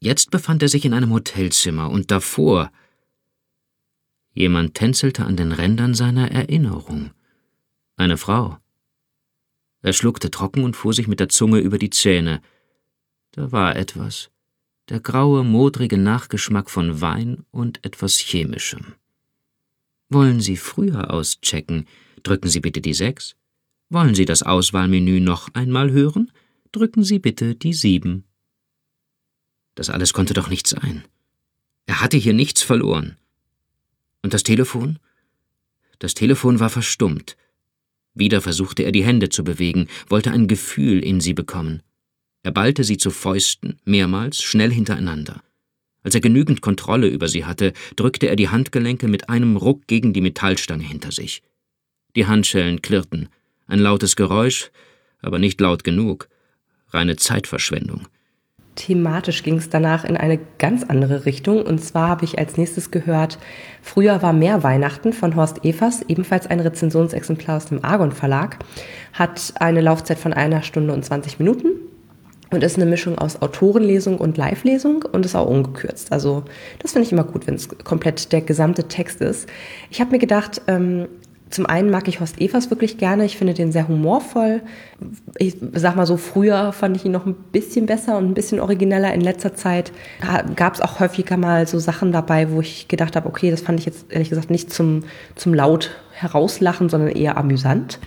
Jetzt 0.00 0.30
befand 0.30 0.62
er 0.62 0.68
sich 0.68 0.84
in 0.84 0.92
einem 0.92 1.12
Hotelzimmer 1.12 1.90
und 1.90 2.10
davor 2.10 2.70
Jemand 4.34 4.74
tänzelte 4.74 5.24
an 5.24 5.36
den 5.36 5.52
Rändern 5.52 5.94
seiner 5.94 6.30
Erinnerung. 6.30 7.12
Eine 7.96 8.16
Frau. 8.16 8.58
Er 9.80 9.92
schluckte 9.92 10.30
trocken 10.30 10.64
und 10.64 10.74
fuhr 10.74 10.92
sich 10.92 11.06
mit 11.06 11.20
der 11.20 11.28
Zunge 11.28 11.58
über 11.58 11.78
die 11.78 11.90
Zähne. 11.90 12.42
Da 13.34 13.50
war 13.50 13.74
etwas. 13.74 14.30
Der 14.88 15.00
graue, 15.00 15.42
modrige 15.42 15.98
Nachgeschmack 15.98 16.70
von 16.70 17.00
Wein 17.00 17.44
und 17.50 17.84
etwas 17.84 18.16
Chemischem. 18.18 18.94
Wollen 20.08 20.40
Sie 20.40 20.56
früher 20.56 21.10
auschecken? 21.12 21.88
Drücken 22.22 22.48
Sie 22.48 22.60
bitte 22.60 22.80
die 22.80 22.94
sechs. 22.94 23.34
Wollen 23.88 24.14
Sie 24.14 24.24
das 24.24 24.44
Auswahlmenü 24.44 25.18
noch 25.18 25.52
einmal 25.52 25.90
hören? 25.90 26.30
Drücken 26.70 27.02
Sie 27.02 27.18
bitte 27.18 27.56
die 27.56 27.72
sieben. 27.72 28.22
Das 29.74 29.90
alles 29.90 30.12
konnte 30.12 30.34
doch 30.34 30.48
nicht 30.48 30.68
sein. 30.68 31.04
Er 31.86 32.00
hatte 32.00 32.16
hier 32.16 32.34
nichts 32.34 32.62
verloren. 32.62 33.16
Und 34.22 34.32
das 34.32 34.44
Telefon? 34.44 35.00
Das 35.98 36.14
Telefon 36.14 36.60
war 36.60 36.70
verstummt. 36.70 37.36
Wieder 38.14 38.40
versuchte 38.40 38.84
er 38.84 38.92
die 38.92 39.04
Hände 39.04 39.28
zu 39.28 39.42
bewegen, 39.42 39.88
wollte 40.08 40.30
ein 40.30 40.46
Gefühl 40.46 41.00
in 41.00 41.20
sie 41.20 41.34
bekommen. 41.34 41.82
Er 42.44 42.52
ballte 42.52 42.84
sie 42.84 42.98
zu 42.98 43.10
Fäusten, 43.10 43.78
mehrmals, 43.86 44.42
schnell 44.42 44.70
hintereinander. 44.70 45.40
Als 46.02 46.14
er 46.14 46.20
genügend 46.20 46.60
Kontrolle 46.60 47.08
über 47.08 47.26
sie 47.26 47.46
hatte, 47.46 47.72
drückte 47.96 48.28
er 48.28 48.36
die 48.36 48.50
Handgelenke 48.50 49.08
mit 49.08 49.30
einem 49.30 49.56
Ruck 49.56 49.86
gegen 49.86 50.12
die 50.12 50.20
Metallstange 50.20 50.84
hinter 50.84 51.10
sich. 51.10 51.42
Die 52.14 52.26
Handschellen 52.26 52.82
klirrten, 52.82 53.30
ein 53.66 53.78
lautes 53.78 54.14
Geräusch, 54.14 54.70
aber 55.22 55.38
nicht 55.38 55.58
laut 55.58 55.84
genug, 55.84 56.28
reine 56.90 57.16
Zeitverschwendung. 57.16 58.06
Thematisch 58.74 59.42
ging 59.42 59.56
es 59.56 59.70
danach 59.70 60.04
in 60.04 60.18
eine 60.18 60.38
ganz 60.58 60.82
andere 60.82 61.24
Richtung. 61.24 61.62
Und 61.62 61.82
zwar 61.82 62.08
habe 62.08 62.26
ich 62.26 62.38
als 62.38 62.58
nächstes 62.58 62.90
gehört, 62.90 63.38
früher 63.80 64.20
war 64.20 64.34
mehr 64.34 64.62
Weihnachten 64.62 65.14
von 65.14 65.34
Horst 65.34 65.64
Evers, 65.64 66.02
ebenfalls 66.08 66.46
ein 66.48 66.60
Rezensionsexemplar 66.60 67.56
aus 67.56 67.66
dem 67.66 67.82
Argon 67.82 68.12
Verlag, 68.12 68.58
hat 69.14 69.54
eine 69.60 69.80
Laufzeit 69.80 70.18
von 70.18 70.34
einer 70.34 70.62
Stunde 70.62 70.92
und 70.92 71.04
20 71.06 71.38
Minuten 71.38 71.68
und 72.54 72.62
ist 72.62 72.76
eine 72.76 72.86
Mischung 72.86 73.18
aus 73.18 73.42
Autorenlesung 73.42 74.18
und 74.18 74.36
Live-Lesung 74.36 75.04
und 75.12 75.26
ist 75.26 75.34
auch 75.34 75.46
ungekürzt. 75.46 76.12
Also 76.12 76.44
das 76.78 76.92
finde 76.92 77.06
ich 77.06 77.12
immer 77.12 77.24
gut, 77.24 77.46
wenn 77.46 77.54
es 77.54 77.68
komplett 77.84 78.32
der 78.32 78.40
gesamte 78.40 78.84
Text 78.84 79.20
ist. 79.20 79.48
Ich 79.90 80.00
habe 80.00 80.12
mir 80.12 80.18
gedacht, 80.18 80.62
ähm, 80.66 81.08
zum 81.50 81.66
einen 81.66 81.88
mag 81.90 82.08
ich 82.08 82.18
Horst 82.18 82.40
Evers 82.40 82.70
wirklich 82.70 82.98
gerne. 82.98 83.24
Ich 83.24 83.36
finde 83.36 83.54
den 83.54 83.70
sehr 83.70 83.86
humorvoll. 83.86 84.62
Ich 85.38 85.56
sag 85.72 85.94
mal 85.94 86.06
so, 86.06 86.16
früher 86.16 86.72
fand 86.72 86.96
ich 86.96 87.04
ihn 87.04 87.12
noch 87.12 87.26
ein 87.26 87.34
bisschen 87.34 87.86
besser 87.86 88.18
und 88.18 88.24
ein 88.24 88.34
bisschen 88.34 88.58
origineller. 88.58 89.14
In 89.14 89.20
letzter 89.20 89.54
Zeit 89.54 89.92
gab 90.56 90.74
es 90.74 90.80
auch 90.80 90.98
häufiger 90.98 91.36
mal 91.36 91.68
so 91.68 91.78
Sachen 91.78 92.10
dabei, 92.10 92.50
wo 92.50 92.60
ich 92.60 92.88
gedacht 92.88 93.14
habe, 93.14 93.28
okay, 93.28 93.52
das 93.52 93.60
fand 93.60 93.78
ich 93.78 93.86
jetzt 93.86 94.06
ehrlich 94.10 94.30
gesagt 94.30 94.50
nicht 94.50 94.72
zum, 94.72 95.04
zum 95.36 95.54
laut 95.54 95.92
herauslachen, 96.12 96.88
sondern 96.88 97.10
eher 97.10 97.36
amüsant. 97.36 98.00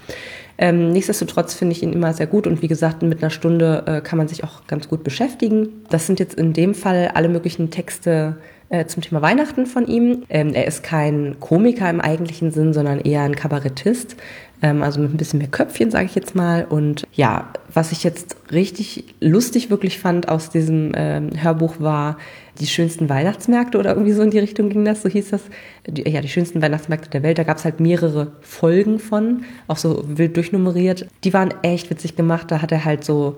Ähm, 0.57 0.91
nichtsdestotrotz 0.91 1.53
finde 1.53 1.73
ich 1.73 1.83
ihn 1.83 1.93
immer 1.93 2.13
sehr 2.13 2.27
gut 2.27 2.47
und 2.47 2.61
wie 2.61 2.67
gesagt, 2.67 3.03
mit 3.03 3.21
einer 3.21 3.29
Stunde 3.29 3.83
äh, 3.85 4.01
kann 4.01 4.17
man 4.17 4.27
sich 4.27 4.43
auch 4.43 4.65
ganz 4.67 4.87
gut 4.87 5.03
beschäftigen. 5.03 5.69
Das 5.89 6.07
sind 6.07 6.19
jetzt 6.19 6.33
in 6.33 6.53
dem 6.53 6.73
Fall 6.73 7.11
alle 7.13 7.29
möglichen 7.29 7.69
Texte 7.69 8.37
äh, 8.69 8.85
zum 8.85 9.03
Thema 9.03 9.21
Weihnachten 9.21 9.65
von 9.65 9.85
ihm. 9.87 10.23
Ähm, 10.29 10.53
er 10.53 10.65
ist 10.65 10.83
kein 10.83 11.39
Komiker 11.39 11.89
im 11.89 12.01
eigentlichen 12.01 12.51
Sinn, 12.51 12.73
sondern 12.73 12.99
eher 12.99 13.21
ein 13.21 13.35
Kabarettist. 13.35 14.17
Ähm, 14.61 14.81
also 14.81 14.99
mit 14.99 15.13
ein 15.13 15.17
bisschen 15.17 15.39
mehr 15.39 15.47
Köpfchen, 15.47 15.91
sage 15.91 16.05
ich 16.05 16.15
jetzt 16.15 16.35
mal. 16.35 16.65
Und 16.65 17.03
ja, 17.13 17.49
was 17.71 17.91
ich 17.91 18.03
jetzt 18.03 18.35
richtig 18.51 19.15
lustig 19.21 19.69
wirklich 19.69 19.99
fand 19.99 20.27
aus 20.27 20.49
diesem 20.49 20.91
ähm, 20.95 21.29
Hörbuch 21.41 21.75
war 21.79 22.17
die 22.59 22.67
schönsten 22.67 23.09
Weihnachtsmärkte 23.09 23.77
oder 23.77 23.91
irgendwie 23.91 24.13
so 24.13 24.21
in 24.21 24.31
die 24.31 24.39
Richtung 24.39 24.69
ging 24.69 24.85
das, 24.85 25.01
so 25.01 25.09
hieß 25.09 25.29
das. 25.29 25.41
Die, 25.87 26.09
ja, 26.09 26.21
die 26.21 26.29
schönsten 26.29 26.61
Weihnachtsmärkte 26.61 27.09
der 27.09 27.23
Welt. 27.23 27.37
Da 27.37 27.43
gab 27.43 27.57
es 27.57 27.65
halt 27.65 27.79
mehrere 27.79 28.33
Folgen 28.41 28.99
von, 28.99 29.43
auch 29.67 29.77
so 29.77 30.03
wild 30.07 30.35
durchnummeriert. 30.35 31.07
Die 31.23 31.33
waren 31.33 31.53
echt 31.61 31.89
witzig 31.89 32.15
gemacht. 32.15 32.51
Da 32.51 32.61
hat 32.61 32.71
er 32.71 32.85
halt 32.85 33.03
so 33.03 33.37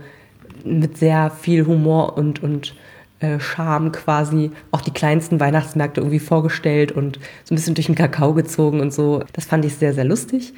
mit 0.64 0.98
sehr 0.98 1.30
viel 1.30 1.66
Humor 1.66 2.18
und, 2.18 2.44
und 2.44 2.76
äh, 3.20 3.40
Charme 3.40 3.92
quasi 3.92 4.52
auch 4.72 4.82
die 4.82 4.92
kleinsten 4.92 5.40
Weihnachtsmärkte 5.40 6.02
irgendwie 6.02 6.20
vorgestellt 6.20 6.92
und 6.92 7.20
so 7.44 7.54
ein 7.54 7.58
bisschen 7.58 7.76
durch 7.76 7.88
den 7.88 7.96
Kakao 7.96 8.34
gezogen 8.34 8.80
und 8.80 8.94
so. 8.94 9.24
Das 9.34 9.46
fand 9.46 9.66
ich 9.66 9.76
sehr, 9.76 9.94
sehr 9.94 10.06
lustig. 10.06 10.54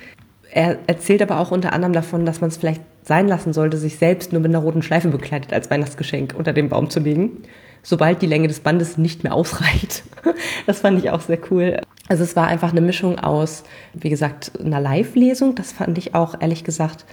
Er 0.54 0.80
erzählt 0.88 1.22
aber 1.22 1.40
auch 1.40 1.52
unter 1.52 1.74
anderem 1.74 1.94
davon, 1.94 2.26
dass 2.26 2.42
man 2.42 2.50
es 2.50 2.58
vielleicht 2.58 2.82
sein 3.04 3.28
lassen 3.28 3.54
sollte, 3.54 3.78
sich 3.78 3.98
selbst 3.98 4.32
nur 4.32 4.42
mit 4.42 4.52
einer 4.52 4.60
roten 4.60 4.84
Schleife 4.84 5.08
bekleidet 5.08 5.54
als 5.54 5.72
Weihnachtsgeschenk 5.72 6.36
unter 6.38 6.54
den 6.54 6.70
Baum 6.70 6.90
zu 6.90 7.00
legen. 7.00 7.44
Sobald 7.84 8.22
die 8.22 8.28
Länge 8.28 8.48
des 8.48 8.60
Bandes 8.60 8.98
nicht 8.98 9.24
mehr 9.24 9.34
ausreicht. 9.34 10.04
Das 10.68 10.82
fand 10.82 11.00
ich 11.00 11.10
auch 11.10 11.22
sehr 11.22 11.40
cool. 11.50 11.82
Also 12.08 12.24
es 12.24 12.36
war 12.36 12.48
einfach 12.48 12.72
eine 12.72 12.82
Mischung 12.82 13.18
aus, 13.18 13.64
wie 13.94 14.10
gesagt, 14.10 14.52
einer 14.64 14.80
Live-Lesung. 14.80 15.56
Das 15.56 15.72
fand 15.72 15.98
ich 15.98 16.14
auch 16.14 16.40
ehrlich 16.40 16.64
gesagt 16.64 17.06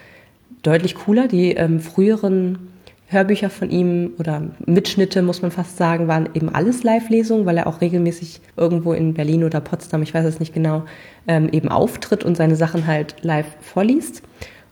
deutlich 0.63 0.95
cooler. 0.95 1.29
Die 1.29 1.53
ähm, 1.53 1.81
früheren 1.81 2.69
Hörbücher 3.07 3.49
von 3.49 3.71
ihm 3.71 4.13
oder 4.19 4.43
Mitschnitte, 4.67 5.23
muss 5.23 5.41
man 5.41 5.51
fast 5.51 5.79
sagen, 5.79 6.09
waren 6.09 6.29
eben 6.35 6.51
alles 6.51 6.83
Live-Lesungen, 6.83 7.47
weil 7.47 7.57
er 7.57 7.67
auch 7.67 7.81
regelmäßig 7.81 8.41
irgendwo 8.57 8.93
in 8.93 9.15
Berlin 9.15 9.45
oder 9.45 9.61
Potsdam, 9.61 10.03
ich 10.03 10.13
weiß 10.13 10.27
es 10.27 10.41
nicht 10.41 10.53
genau, 10.53 10.85
ähm, 11.27 11.49
eben 11.51 11.69
auftritt 11.69 12.23
und 12.23 12.37
seine 12.37 12.57
Sachen 12.57 12.87
halt 12.87 13.17
live 13.23 13.47
vorliest. 13.63 14.23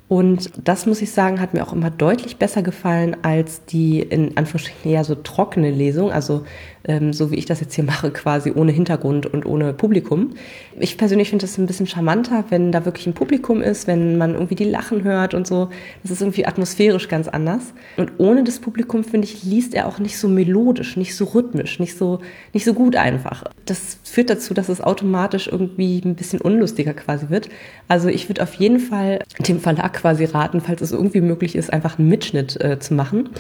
Und 0.09 0.53
das 0.63 0.87
muss 0.87 1.03
ich 1.03 1.11
sagen, 1.11 1.41
hat 1.41 1.53
mir 1.53 1.67
auch 1.67 1.73
immer 1.73 1.91
deutlich 1.91 2.37
besser 2.37 2.63
gefallen 2.63 3.17
als 3.23 3.65
die 3.65 4.01
in 4.01 4.37
Anführungsstrichen 4.37 4.93
eher 4.93 5.03
so 5.03 5.17
trockene 5.17 5.71
Lesung, 5.71 6.13
also 6.13 6.45
ähm, 6.87 7.13
so 7.13 7.31
wie 7.31 7.37
ich 7.37 7.47
das 7.47 7.61
jetzt 7.61 7.75
hier 7.75 7.85
mache, 7.85 8.11
quasi 8.11 8.53
ohne 8.55 8.73
Hintergrund 8.73 9.27
und 9.27 9.47
ohne 9.47 9.73
Publikum. 9.73 10.31
Ich 10.79 10.97
persönlich 10.97 11.31
finde 11.31 11.45
es 11.45 11.59
ein 11.59 11.67
bisschen 11.67 11.87
charmanter, 11.87 12.45
wenn 12.51 12.73
da 12.73 12.85
wirklich 12.85 13.07
ein 13.07 13.15
Publikum 13.15 13.63
ist, 13.63 13.87
wenn 13.87 14.19
man 14.19 14.35
irgendwie 14.35 14.55
die 14.55 14.65
Lachen 14.65 15.05
hört 15.05 15.35
und 15.35 15.47
so. 15.47 15.69
Das 16.03 16.11
ist 16.11 16.21
irgendwie 16.21 16.47
atmosphärisch 16.47 17.09
ganz 17.09 17.29
anders. 17.29 17.75
Und 17.97 18.13
ohne 18.19 18.45
das 18.45 18.61
Publikum, 18.61 19.05
finde 19.05 19.27
ich, 19.27 19.43
liest 19.43 19.75
er 19.75 19.87
auch 19.87 19.99
nicht 19.99 20.19
so 20.19 20.29
melodisch, 20.29 20.97
nicht 20.97 21.17
so 21.17 21.25
rhythmisch, 21.25 21.79
nicht 21.79 21.97
so, 21.97 22.21
nicht 22.53 22.65
so 22.65 22.75
gut 22.75 22.97
einfach. 22.97 23.45
Das 23.65 23.99
führt 24.05 24.31
dazu, 24.31 24.55
dass 24.55 24.69
es 24.69 24.81
automatisch 24.81 25.49
irgendwie 25.49 26.01
ein 26.05 26.15
bisschen 26.15 26.41
unlustiger 26.41 26.95
quasi 26.95 27.29
wird. 27.31 27.49
Also 27.89 28.09
ich 28.09 28.29
würde 28.29 28.43
auf 28.43 28.55
jeden 28.55 28.79
Fall 28.79 29.21
dem 29.41 29.61
Verlag 29.61 29.93
quasi 29.95 30.25
raten, 30.25 30.61
falls 30.61 30.81
es 30.83 30.93
irgendwie 30.93 31.21
möglich 31.21 31.57
ist, 31.57 31.73
einfach 31.73 31.99
einen 31.99 32.09
Mitschnitt 32.09 32.61
äh, 32.61 32.79
zu 32.79 32.95
machen 32.95 33.31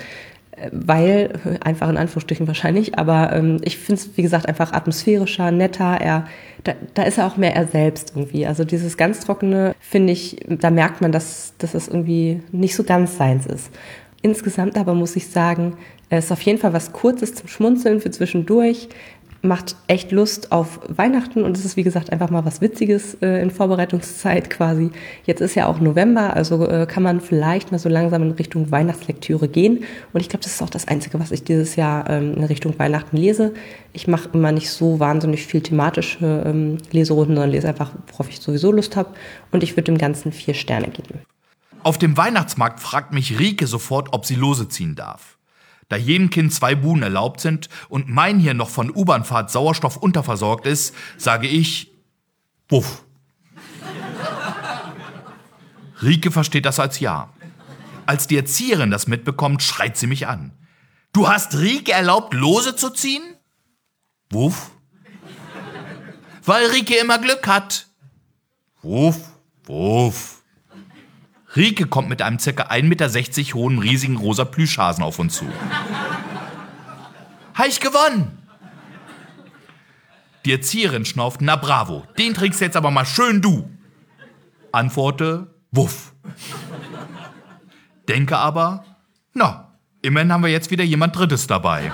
weil, 0.73 1.59
einfach 1.61 1.89
in 1.89 1.97
Anführungsstrichen 1.99 2.47
wahrscheinlich, 2.47 2.99
aber 2.99 3.33
ähm, 3.35 3.59
ich 3.63 3.77
finde 3.77 4.01
es, 4.01 4.17
wie 4.17 4.23
gesagt, 4.23 4.49
einfach 4.49 4.73
atmosphärischer, 4.73 5.51
netter. 5.51 5.99
Er, 6.01 6.27
da, 6.65 6.73
da 6.95 7.03
ist 7.03 7.19
er 7.19 7.27
auch 7.27 7.37
mehr 7.37 7.55
er 7.55 7.67
selbst 7.67 8.13
irgendwie. 8.17 8.47
Also 8.47 8.65
dieses 8.65 8.97
ganz 8.97 9.21
Trockene, 9.21 9.75
finde 9.81 10.13
ich, 10.13 10.39
da 10.49 10.71
merkt 10.71 11.03
man, 11.03 11.13
dass, 11.13 11.55
dass 11.59 11.73
das 11.73 11.89
irgendwie 11.89 12.43
nicht 12.53 12.75
so 12.75 12.85
ganz 12.85 13.19
seins 13.19 13.47
ist. 13.47 13.71
Insgesamt 14.23 14.79
aber 14.79 14.95
muss 14.95 15.15
ich 15.15 15.29
sagen, 15.29 15.77
es 16.09 16.27
ist 16.27 16.33
auf 16.33 16.41
jeden 16.43 16.59
Fall 16.59 16.73
was 16.73 16.93
Kurzes 16.93 17.35
zum 17.35 17.49
Schmunzeln 17.49 18.01
für 18.01 18.11
zwischendurch 18.11 18.89
macht 19.43 19.77
echt 19.87 20.13
Lust 20.13 20.53
auf 20.53 20.81
Weihnachten 20.89 21.43
und 21.43 21.57
es 21.57 21.65
ist 21.65 21.77
wie 21.77 21.83
gesagt 21.83 22.11
einfach 22.11 22.31
mal 22.31 22.45
was 22.45 22.61
Witziges 22.61 23.15
äh, 23.23 23.43
in 23.43 23.51
Vorbereitungszeit 23.51 24.51
quasi. 24.51 24.91
Jetzt 25.25 25.41
ist 25.41 25.55
ja 25.55 25.67
auch 25.67 25.81
November, 25.81 26.35
also 26.35 26.67
äh, 26.69 26.87
kann 26.87 27.03
man 27.03 27.21
vielleicht 27.21 27.73
mal 27.73 27.79
so 27.79 27.89
langsam 27.89 28.23
in 28.23 28.33
Richtung 28.33 28.71
Weihnachtslektüre 28.71 29.49
gehen 29.49 29.85
und 30.13 30.21
ich 30.21 30.29
glaube, 30.29 30.45
das 30.45 30.55
ist 30.55 30.63
auch 30.63 30.71
das 30.71 30.89
Einzige, 30.89 31.21
was 31.21 31.31
ich 31.31 31.45
dieses 31.45 31.77
Jahr 31.77 32.09
ähm, 32.11 32.35
in 32.35 32.45
Richtung 32.45 32.79
Weihnachten 32.79 33.17
lese. 33.17 33.55
Ich 33.93 34.09
mache 34.09 34.31
immer 34.33 34.53
nicht 34.53 34.71
so 34.71 35.01
wahnsinnig 35.01 35.47
viel 35.47 35.61
thematische 35.61 36.45
ähm, 36.47 36.79
Leserunden, 36.91 37.37
sondern 37.37 37.51
lese 37.51 37.69
einfach, 37.69 37.93
worauf 38.11 38.29
ich 38.29 38.41
sowieso 38.41 38.73
Lust 38.73 38.97
habe 38.97 39.11
und 39.53 39.63
ich 39.63 39.73
würde 39.73 39.85
dem 39.85 39.99
Ganzen 39.99 40.33
vier 40.33 40.55
Sterne 40.55 40.89
geben. 40.89 41.21
Auf 41.83 41.99
dem 41.99 42.17
Weihnachtsmarkt 42.17 42.81
fragt 42.81 43.13
mich 43.13 43.39
Rike 43.39 43.67
sofort, 43.69 44.09
ob 44.13 44.27
sie 44.27 44.35
Lose 44.35 44.69
ziehen 44.69 44.97
darf. 44.97 45.36
Da 45.89 45.97
jedem 45.97 46.31
Kind 46.31 46.53
zwei 46.53 46.75
Buden 46.75 47.03
erlaubt 47.03 47.41
sind 47.41 47.69
und 47.89 48.09
mein 48.09 48.39
hier 48.41 48.55
noch 48.55 48.71
von 48.71 48.91
U-Bahnfahrt 48.91 49.51
Sauerstoff 49.51 49.97
unterversorgt 49.97 50.67
ist, 50.67 50.95
sage 51.17 51.47
ich, 51.47 51.93
wuff. 52.69 53.05
Rike 56.03 56.31
versteht 56.31 56.67
das 56.67 56.81
als 56.81 57.01
Ja. 57.01 57.31
Als 58.05 58.27
die 58.27 58.37
Erzieherin 58.37 58.91
das 58.91 59.07
mitbekommt, 59.07 59.63
schreit 59.63 59.97
sie 59.97 60.07
mich 60.07 60.27
an. 60.27 60.53
Du 61.13 61.29
hast 61.29 61.57
Rike 61.57 61.93
erlaubt, 61.93 62.35
Lose 62.35 62.77
zu 62.77 62.91
ziehen? 62.91 63.23
Wuff. 64.31 64.71
Weil 66.45 66.67
Rike 66.67 66.95
immer 66.97 67.19
Glück 67.19 67.47
hat. 67.47 67.87
Wuff, 68.83 69.17
wuff. 69.65 70.36
Rike 71.57 71.87
kommt 71.87 72.09
mit 72.09 72.23
einem 72.23 72.39
ca. 72.39 72.51
1,60 72.51 72.83
Meter 72.83 73.55
hohen, 73.55 73.79
riesigen 73.79 74.17
rosa 74.17 74.45
Plüschhasen 74.45 75.03
auf 75.03 75.19
uns 75.19 75.37
zu. 75.37 75.47
Habe 77.55 77.69
ich 77.69 77.81
gewonnen! 77.81 78.39
Die 80.45 80.53
Erzieherin 80.53 81.05
schnauft, 81.05 81.41
na 81.41 81.57
bravo, 81.57 82.05
den 82.19 82.35
trägst 82.35 82.61
jetzt 82.61 82.77
aber 82.77 82.91
mal 82.91 83.07
schön 83.07 83.43
du. 83.43 83.69
Antworte, 84.71 85.55
wuff. 85.73 86.13
Denke 88.09 88.37
aber, 88.37 88.85
na, 89.33 89.73
immerhin 90.03 90.33
haben 90.33 90.43
wir 90.43 90.51
jetzt 90.51 90.71
wieder 90.71 90.85
jemand 90.85 91.17
Drittes 91.17 91.47
dabei. 91.47 91.91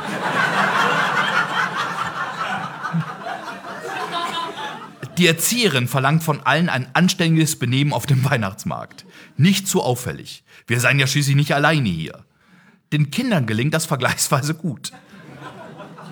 Die 5.19 5.26
Erzieherin 5.26 5.88
verlangt 5.88 6.23
von 6.23 6.40
allen 6.40 6.69
ein 6.69 6.87
anständiges 6.95 7.59
Benehmen 7.59 7.92
auf 7.92 8.07
dem 8.07 8.25
Weihnachtsmarkt. 8.31 9.04
Nicht 9.37 9.69
zu 9.69 9.83
auffällig. 9.83 10.45
Wir 10.66 10.81
seien 10.81 10.99
ja 10.99 11.07
schließlich 11.07 11.37
nicht 11.37 11.54
alleine 11.54 11.88
hier. 11.88 12.25
Den 12.92 13.11
Kindern 13.11 13.47
gelingt 13.47 13.75
das 13.75 13.87
vergleichsweise 13.92 14.54
gut. 14.54 14.92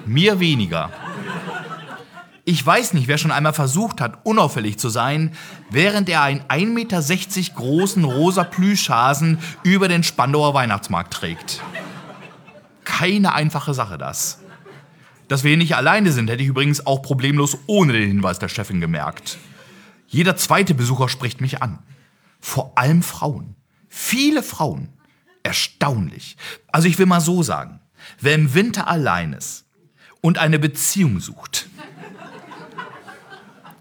Mir 0.07 0.41
weniger. 0.41 0.91
Ich 2.45 2.65
weiß 2.67 2.95
nicht, 2.95 3.07
wer 3.07 3.19
schon 3.19 3.31
einmal 3.31 3.53
versucht 3.53 4.01
hat, 4.01 4.25
unauffällig 4.25 4.79
zu 4.79 4.89
sein, 4.89 5.33
während 5.71 6.09
er 6.09 6.23
einen 6.23 6.41
1,60 6.41 6.67
Meter 6.73 7.55
großen 7.55 8.03
rosa 8.03 8.45
Plüschhasen 8.45 9.39
über 9.63 9.89
den 9.89 10.03
Spandauer 10.03 10.55
Weihnachtsmarkt 10.55 11.13
trägt. 11.13 11.63
Keine 12.85 13.35
einfache 13.35 13.75
Sache 13.75 13.99
das. 13.99 14.40
Dass 15.31 15.45
wir 15.45 15.51
hier 15.51 15.59
nicht 15.59 15.77
alleine 15.77 16.11
sind, 16.11 16.29
hätte 16.29 16.43
ich 16.43 16.49
übrigens 16.49 16.85
auch 16.89 17.03
problemlos 17.03 17.57
ohne 17.69 17.93
den 17.93 18.09
Hinweis 18.09 18.41
der 18.41 18.49
Chefin 18.49 18.81
gemerkt. 18.81 19.39
Jeder 20.09 20.35
zweite 20.35 20.75
Besucher 20.75 21.09
spricht 21.09 21.41
mich 21.41 21.63
an. 21.63 21.79
Vor 22.41 22.77
allem 22.77 23.05
Frauen. 23.05 23.55
Viele 23.89 24.43
Frauen. 24.43 24.89
Erstaunlich. 25.45 26.37
Also 26.73 26.89
ich 26.89 26.99
will 26.99 27.07
mal 27.07 27.21
so 27.21 27.45
sagen, 27.45 27.79
wer 28.19 28.35
im 28.35 28.55
Winter 28.55 28.89
allein 28.89 29.33
ist 29.33 29.67
und 30.21 30.39
eine 30.39 30.59
Beziehung 30.59 31.21
sucht, 31.21 31.69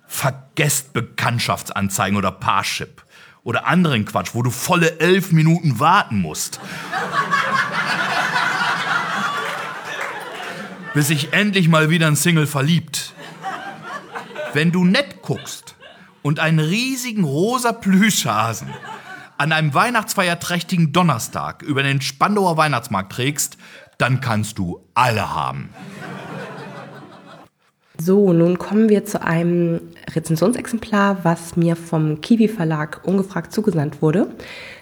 vergesst 0.05 0.93
Bekanntschaftsanzeigen 0.93 2.15
oder 2.15 2.31
Parship 2.31 3.03
oder 3.41 3.65
anderen 3.65 4.05
Quatsch, 4.05 4.35
wo 4.35 4.43
du 4.43 4.51
volle 4.51 4.99
elf 4.99 5.31
Minuten 5.31 5.79
warten 5.79 6.21
musst. 6.21 6.59
Bis 10.99 11.07
sich 11.07 11.31
endlich 11.31 11.69
mal 11.69 11.89
wieder 11.89 12.07
ein 12.07 12.17
Single 12.17 12.45
verliebt. 12.45 13.13
Wenn 14.51 14.73
du 14.73 14.83
nett 14.83 15.21
guckst 15.21 15.75
und 16.23 16.41
einen 16.41 16.59
riesigen 16.59 17.23
rosa 17.23 17.71
Plüschhasen 17.71 18.67
an 19.37 19.53
einem 19.53 19.73
weihnachtsfeierträchtigen 19.73 20.91
Donnerstag 20.91 21.61
über 21.61 21.83
den 21.83 22.01
Spandauer 22.01 22.57
Weihnachtsmarkt 22.57 23.13
trägst, 23.13 23.57
dann 23.97 24.19
kannst 24.19 24.57
du 24.57 24.81
alle 24.93 25.33
haben. 25.33 25.69
So, 27.97 28.33
nun 28.33 28.57
kommen 28.57 28.89
wir 28.89 29.05
zu 29.05 29.23
einem 29.23 29.79
Rezensionsexemplar, 30.13 31.23
was 31.23 31.55
mir 31.55 31.77
vom 31.77 32.19
Kiwi 32.19 32.49
Verlag 32.49 32.99
ungefragt 33.05 33.53
zugesandt 33.53 34.01
wurde. 34.01 34.27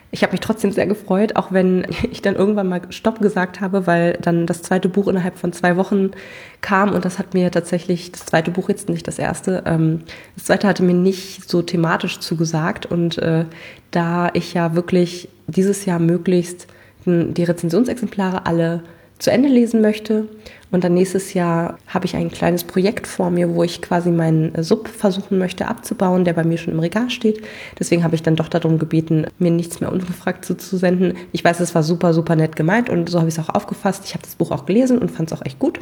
Ich 0.10 0.24
habe 0.24 0.32
mich 0.32 0.40
trotzdem 0.40 0.72
sehr 0.72 0.88
gefreut, 0.88 1.36
auch 1.36 1.52
wenn 1.52 1.86
ich 2.12 2.22
dann 2.22 2.36
irgendwann 2.36 2.68
mal 2.68 2.82
Stopp 2.90 3.20
gesagt 3.22 3.62
habe, 3.62 3.88
weil 3.88 4.14
dann 4.22 4.48
das 4.48 4.62
zweite 4.62 4.90
Buch 4.90 5.08
innerhalb 5.08 5.38
von 5.38 5.54
zwei 5.54 5.78
Wochen 5.78 6.12
kam 6.62 6.94
und 6.94 7.06
das 7.06 7.20
hat 7.20 7.34
mir 7.34 7.52
tatsächlich, 7.52 8.12
das 8.12 8.26
zweite 8.26 8.52
Buch 8.52 8.70
jetzt 8.70 8.90
nicht 8.90 9.08
das 9.08 9.20
erste, 9.20 9.64
ähm, 9.66 10.02
das 10.36 10.46
zweite 10.46 10.68
hatte 10.68 10.84
mir 10.84 10.94
nicht 10.94 11.50
so 11.50 11.62
thematisch 11.62 12.20
zugesagt 12.20 12.86
und 12.86 13.18
äh, 13.18 13.46
da 13.92 14.30
ich 14.34 14.54
ja 14.54 14.76
wirklich 14.76 15.30
dieses 15.48 15.86
Jahr 15.86 16.00
möglichst 16.00 16.68
die 17.06 17.44
Rezensionsexemplare 17.44 18.46
alle 18.46 18.84
zu 19.20 19.32
Ende 19.32 19.50
lesen 19.50 19.82
möchte. 19.82 20.28
Und 20.70 20.84
dann 20.84 20.96
nächstes 20.96 21.34
Jahr 21.34 21.78
habe 21.88 22.06
ich 22.06 22.16
ein 22.16 22.30
kleines 22.30 22.66
Projekt 22.66 23.08
vor 23.08 23.30
mir, 23.30 23.56
wo 23.56 23.64
ich 23.64 23.82
quasi 23.82 24.12
meinen 24.12 24.52
Sub 24.64 24.90
versuchen 24.90 25.38
möchte 25.38 25.66
abzubauen, 25.68 26.26
der 26.26 26.34
bei 26.34 26.44
mir 26.44 26.58
schon 26.58 26.74
im 26.74 26.80
Regal 26.80 27.10
steht. 27.10 27.42
Deswegen 27.80 28.04
habe 28.04 28.16
ich 28.16 28.24
dann 28.24 28.36
doch 28.36 28.50
darum 28.50 28.78
gebeten, 28.78 29.28
mir 29.40 29.52
nichts 29.52 29.80
mehr 29.80 29.92
ungefragt 29.92 30.44
zuzusenden. 30.44 31.14
Ich 31.32 31.44
weiß, 31.44 31.62
es 31.62 31.74
war 31.74 31.84
super, 31.84 32.14
super 32.14 32.36
nett 32.36 32.58
gemeint 32.58 32.90
und 32.90 33.10
so 33.10 33.20
habe 33.20 33.30
ich 33.30 33.38
es 33.38 33.44
auch 33.44 33.56
aufgefasst. 33.56 34.04
Ich 34.06 34.14
habe 34.14 34.24
das 34.24 34.36
Buch 34.36 34.52
auch 34.52 34.66
gelesen 34.66 34.98
und 34.98 35.10
fand 35.10 35.32
es 35.32 35.38
auch 35.38 35.46
echt 35.46 35.58
gut. 35.58 35.80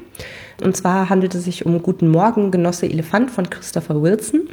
Und 0.63 0.77
zwar 0.77 1.09
handelt 1.09 1.33
es 1.33 1.45
sich 1.45 1.65
um 1.65 1.81
Guten 1.81 2.07
Morgen, 2.07 2.51
Genosse 2.51 2.85
Elefant 2.85 3.31
von 3.31 3.49
Christopher 3.49 4.01
Wilson. 4.03 4.49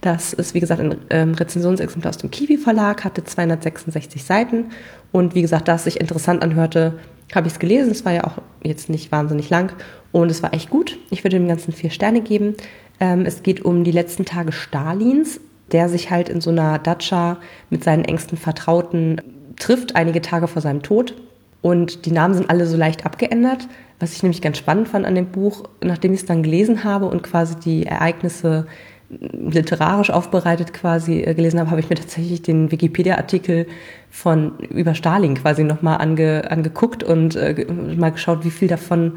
Das 0.00 0.32
ist, 0.32 0.54
wie 0.54 0.60
gesagt, 0.60 0.80
ein 0.80 0.96
ähm, 1.10 1.34
Rezensionsexemplar 1.34 2.10
aus 2.10 2.18
dem 2.18 2.30
Kiwi 2.30 2.56
Verlag, 2.56 3.04
hatte 3.04 3.22
266 3.22 4.24
Seiten. 4.24 4.66
Und 5.12 5.34
wie 5.34 5.42
gesagt, 5.42 5.68
da 5.68 5.74
es 5.74 5.84
sich 5.84 6.00
interessant 6.00 6.42
anhörte, 6.42 6.94
habe 7.34 7.46
ich 7.46 7.54
es 7.54 7.58
gelesen. 7.58 7.90
Es 7.90 8.04
war 8.04 8.12
ja 8.12 8.24
auch 8.24 8.38
jetzt 8.62 8.88
nicht 8.88 9.12
wahnsinnig 9.12 9.50
lang 9.50 9.72
und 10.12 10.30
es 10.30 10.42
war 10.42 10.54
echt 10.54 10.70
gut. 10.70 10.98
Ich 11.10 11.24
würde 11.24 11.38
dem 11.38 11.48
Ganzen 11.48 11.72
vier 11.72 11.90
Sterne 11.90 12.20
geben. 12.20 12.54
Ähm, 13.00 13.24
es 13.26 13.42
geht 13.42 13.64
um 13.64 13.84
die 13.84 13.90
letzten 13.90 14.24
Tage 14.24 14.52
Stalins, 14.52 15.40
der 15.72 15.88
sich 15.88 16.10
halt 16.10 16.28
in 16.28 16.40
so 16.40 16.50
einer 16.50 16.78
Datscha 16.78 17.38
mit 17.70 17.84
seinen 17.84 18.04
engsten 18.04 18.38
Vertrauten 18.38 19.20
trifft, 19.56 19.96
einige 19.96 20.20
Tage 20.20 20.46
vor 20.48 20.62
seinem 20.62 20.82
Tod. 20.82 21.14
Und 21.62 22.04
die 22.04 22.10
Namen 22.10 22.34
sind 22.34 22.50
alle 22.50 22.66
so 22.66 22.76
leicht 22.76 23.06
abgeändert, 23.06 23.68
was 23.98 24.12
ich 24.12 24.22
nämlich 24.22 24.42
ganz 24.42 24.58
spannend 24.58 24.88
fand 24.88 25.06
an 25.06 25.14
dem 25.14 25.26
Buch, 25.26 25.64
nachdem 25.82 26.12
ich 26.12 26.20
es 26.20 26.26
dann 26.26 26.42
gelesen 26.42 26.84
habe 26.84 27.06
und 27.06 27.22
quasi 27.22 27.56
die 27.56 27.86
Ereignisse 27.86 28.66
literarisch 29.10 30.10
aufbereitet 30.10 30.72
quasi 30.72 31.20
äh, 31.20 31.34
gelesen 31.34 31.60
habe, 31.60 31.70
habe 31.70 31.80
ich 31.80 31.90
mir 31.90 31.96
tatsächlich 31.96 32.42
den 32.42 32.70
Wikipedia-Artikel 32.70 33.66
von 34.10 34.58
über 34.70 34.94
Stalin 34.94 35.34
quasi 35.34 35.64
nochmal 35.64 35.98
ange, 35.98 36.50
angeguckt 36.50 37.02
und 37.02 37.36
äh, 37.36 37.66
mal 37.96 38.12
geschaut, 38.12 38.44
wie 38.44 38.50
viel 38.50 38.68
davon 38.68 39.14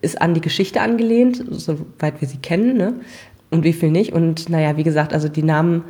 ist 0.00 0.20
an 0.20 0.34
die 0.34 0.40
Geschichte 0.40 0.80
angelehnt, 0.80 1.44
soweit 1.50 2.20
wir 2.20 2.28
sie 2.28 2.38
kennen, 2.38 2.76
ne? 2.76 2.94
und 3.50 3.64
wie 3.64 3.72
viel 3.72 3.90
nicht. 3.90 4.12
Und 4.12 4.48
naja, 4.48 4.76
wie 4.76 4.82
gesagt, 4.82 5.12
also 5.12 5.28
die 5.28 5.44
Namen 5.44 5.84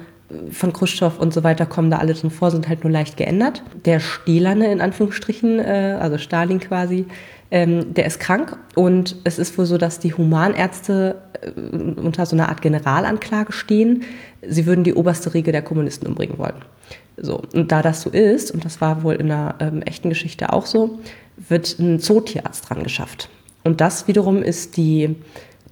von 0.51 0.73
Khrushchev 0.73 1.19
und 1.19 1.33
so 1.33 1.45
weiter 1.45 1.67
kommen 1.67 1.91
da 1.91 1.99
alle 1.99 2.15
drin 2.15 2.31
vor, 2.31 2.51
sind 2.51 2.69
halt 2.69 2.85
nur 2.85 2.93
leicht 2.93 3.17
geändert. 3.17 3.62
Der 3.85 4.01
Stählerne 4.01 4.71
in 4.73 4.81
Anführungsstrichen, 4.81 5.59
äh, 5.59 5.99
also 6.01 6.19
Stalin 6.19 6.61
quasi, 6.61 7.07
ähm, 7.51 7.93
der 7.95 8.07
ist 8.07 8.19
krank 8.19 8.57
und 8.75 9.17
es 9.25 9.39
ist 9.39 9.57
wohl 9.59 9.67
so, 9.67 9.79
dass 9.79 9.99
die 9.99 10.15
Humanärzte 10.15 11.17
äh, 11.43 11.51
unter 12.01 12.25
so 12.27 12.35
einer 12.35 12.49
Art 12.49 12.62
Generalanklage 12.62 13.53
stehen. 13.53 14.05
Sie 14.47 14.67
würden 14.67 14.85
die 14.85 14.95
oberste 14.95 15.35
Riege 15.35 15.53
der 15.53 15.62
Kommunisten 15.62 16.09
umbringen 16.09 16.39
wollen. 16.39 16.65
So, 17.19 17.43
und 17.53 17.71
da 17.71 17.83
das 17.83 18.01
so 18.01 18.11
ist, 18.11 18.51
und 18.53 18.65
das 18.65 18.81
war 18.81 19.03
wohl 19.03 19.15
in 19.15 19.31
einer 19.31 19.57
ähm, 19.61 19.83
echten 19.83 20.09
Geschichte 20.09 20.53
auch 20.53 20.67
so, 20.67 20.99
wird 21.37 21.79
ein 21.79 22.01
Zootierarzt 22.01 22.69
dran 22.69 22.83
geschafft. 22.83 23.29
Und 23.65 23.81
das 23.81 24.09
wiederum 24.09 24.43
ist 24.43 24.77
die, 24.77 25.17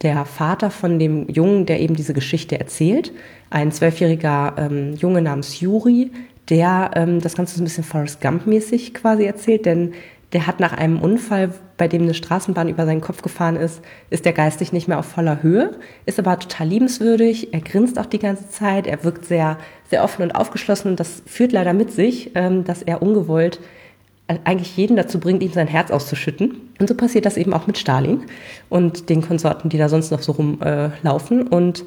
der 0.02 0.24
Vater 0.24 0.70
von 0.70 0.98
dem 0.98 1.28
Jungen, 1.28 1.66
der 1.66 1.80
eben 1.80 1.94
diese 1.94 2.14
Geschichte 2.14 2.58
erzählt. 2.58 3.12
Ein 3.50 3.72
zwölfjähriger 3.72 4.54
ähm, 4.56 4.94
Junge 4.94 5.22
namens 5.22 5.60
Juri, 5.60 6.10
der 6.48 6.92
ähm, 6.94 7.20
das 7.20 7.34
Ganze 7.34 7.56
so 7.56 7.62
ein 7.62 7.64
bisschen 7.64 7.84
Forrest 7.84 8.20
Gump-mäßig 8.20 8.94
quasi 8.94 9.24
erzählt, 9.24 9.66
denn 9.66 9.92
der 10.32 10.46
hat 10.46 10.60
nach 10.60 10.72
einem 10.72 11.00
Unfall, 11.00 11.52
bei 11.76 11.88
dem 11.88 12.02
eine 12.02 12.14
Straßenbahn 12.14 12.68
über 12.68 12.86
seinen 12.86 13.00
Kopf 13.00 13.20
gefahren 13.22 13.56
ist, 13.56 13.82
ist 14.10 14.24
der 14.24 14.32
geistig 14.32 14.72
nicht 14.72 14.86
mehr 14.86 14.98
auf 14.98 15.06
voller 15.06 15.42
Höhe, 15.42 15.72
ist 16.06 16.18
aber 16.18 16.38
total 16.38 16.68
liebenswürdig, 16.68 17.52
er 17.52 17.60
grinst 17.60 17.98
auch 17.98 18.06
die 18.06 18.20
ganze 18.20 18.48
Zeit, 18.48 18.86
er 18.86 19.02
wirkt 19.02 19.24
sehr, 19.24 19.58
sehr 19.88 20.04
offen 20.04 20.22
und 20.22 20.32
aufgeschlossen 20.32 20.92
und 20.92 21.00
das 21.00 21.22
führt 21.26 21.52
leider 21.52 21.72
mit 21.72 21.90
sich, 21.90 22.30
ähm, 22.36 22.64
dass 22.64 22.82
er 22.82 23.02
ungewollt 23.02 23.60
eigentlich 24.44 24.76
jeden 24.76 24.96
dazu 24.96 25.18
bringt, 25.18 25.42
ihm 25.42 25.52
sein 25.52 25.66
Herz 25.66 25.90
auszuschütten. 25.90 26.56
Und 26.78 26.88
so 26.88 26.94
passiert 26.94 27.26
das 27.26 27.36
eben 27.36 27.52
auch 27.52 27.66
mit 27.66 27.78
Stalin 27.78 28.22
und 28.68 29.08
den 29.08 29.22
Konsorten, 29.22 29.70
die 29.70 29.78
da 29.78 29.88
sonst 29.88 30.10
noch 30.10 30.22
so 30.22 30.32
rumlaufen. 30.32 31.46
Äh, 31.46 31.54
und 31.54 31.84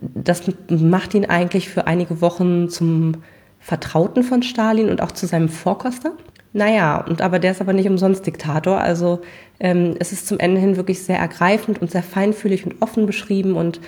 das 0.00 0.42
macht 0.68 1.14
ihn 1.14 1.26
eigentlich 1.26 1.68
für 1.68 1.86
einige 1.86 2.20
Wochen 2.20 2.68
zum 2.68 3.16
Vertrauten 3.60 4.22
von 4.22 4.42
Stalin 4.42 4.88
und 4.88 5.02
auch 5.02 5.12
zu 5.12 5.26
seinem 5.26 5.48
Vorkoster. 5.48 6.12
Naja, 6.52 7.04
und 7.06 7.20
aber 7.20 7.38
der 7.38 7.52
ist 7.52 7.60
aber 7.60 7.72
nicht 7.72 7.88
umsonst 7.88 8.26
Diktator. 8.26 8.80
Also 8.80 9.20
ähm, 9.60 9.94
es 9.98 10.12
ist 10.12 10.26
zum 10.26 10.38
Ende 10.38 10.60
hin 10.60 10.76
wirklich 10.76 11.02
sehr 11.02 11.18
ergreifend 11.18 11.80
und 11.80 11.90
sehr 11.90 12.02
feinfühlig 12.02 12.64
und 12.64 12.80
offen 12.80 13.06
beschrieben 13.06 13.54
und 13.54 13.80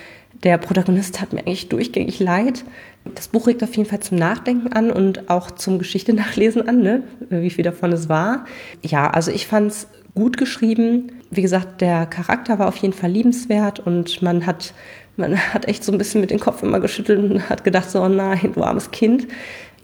der 0.45 0.59
Protagonist 0.59 1.21
hat 1.21 1.33
mir 1.33 1.41
eigentlich 1.41 1.69
durchgängig 1.69 2.21
leid. 2.21 2.65
Das 3.04 3.28
Buch 3.28 3.47
regt 3.47 3.62
auf 3.62 3.75
jeden 3.76 3.88
Fall 3.88 4.00
zum 4.00 4.19
Nachdenken 4.19 4.73
an 4.73 4.90
und 4.90 5.30
auch 5.30 5.50
zum 5.50 5.78
Geschichte 5.78 6.12
nachlesen 6.12 6.69
an, 6.69 6.83
ne? 6.83 7.02
wie 7.30 7.50
viel 7.50 7.64
davon 7.64 7.92
es 7.92 8.09
war. 8.09 8.45
Ja, 8.83 9.11
also 9.11 9.30
ich 9.30 9.47
fand 9.47 9.73
es 9.73 9.88
gut 10.14 10.37
geschrieben. 10.37 11.12
Wie 11.30 11.42
gesagt, 11.42 11.80
der 11.80 12.07
Charakter 12.07 12.59
war 12.59 12.69
auf 12.69 12.76
jeden 12.76 12.95
Fall 12.95 13.11
liebenswert 13.11 13.80
und 13.80 14.21
man 14.23 14.47
hat, 14.47 14.75
man 15.16 15.38
hat 15.54 15.66
echt 15.66 15.85
so 15.85 15.92
ein 15.92 15.99
bisschen 15.99 16.21
mit 16.21 16.30
dem 16.30 16.40
Kopf 16.40 16.62
immer 16.62 16.80
geschüttelt 16.80 17.19
und 17.19 17.49
hat 17.49 17.64
gedacht, 17.64 17.90
so, 17.90 18.02
oh 18.02 18.09
nein, 18.09 18.52
du 18.54 18.62
armes 18.62 18.90
Kind. 18.90 19.26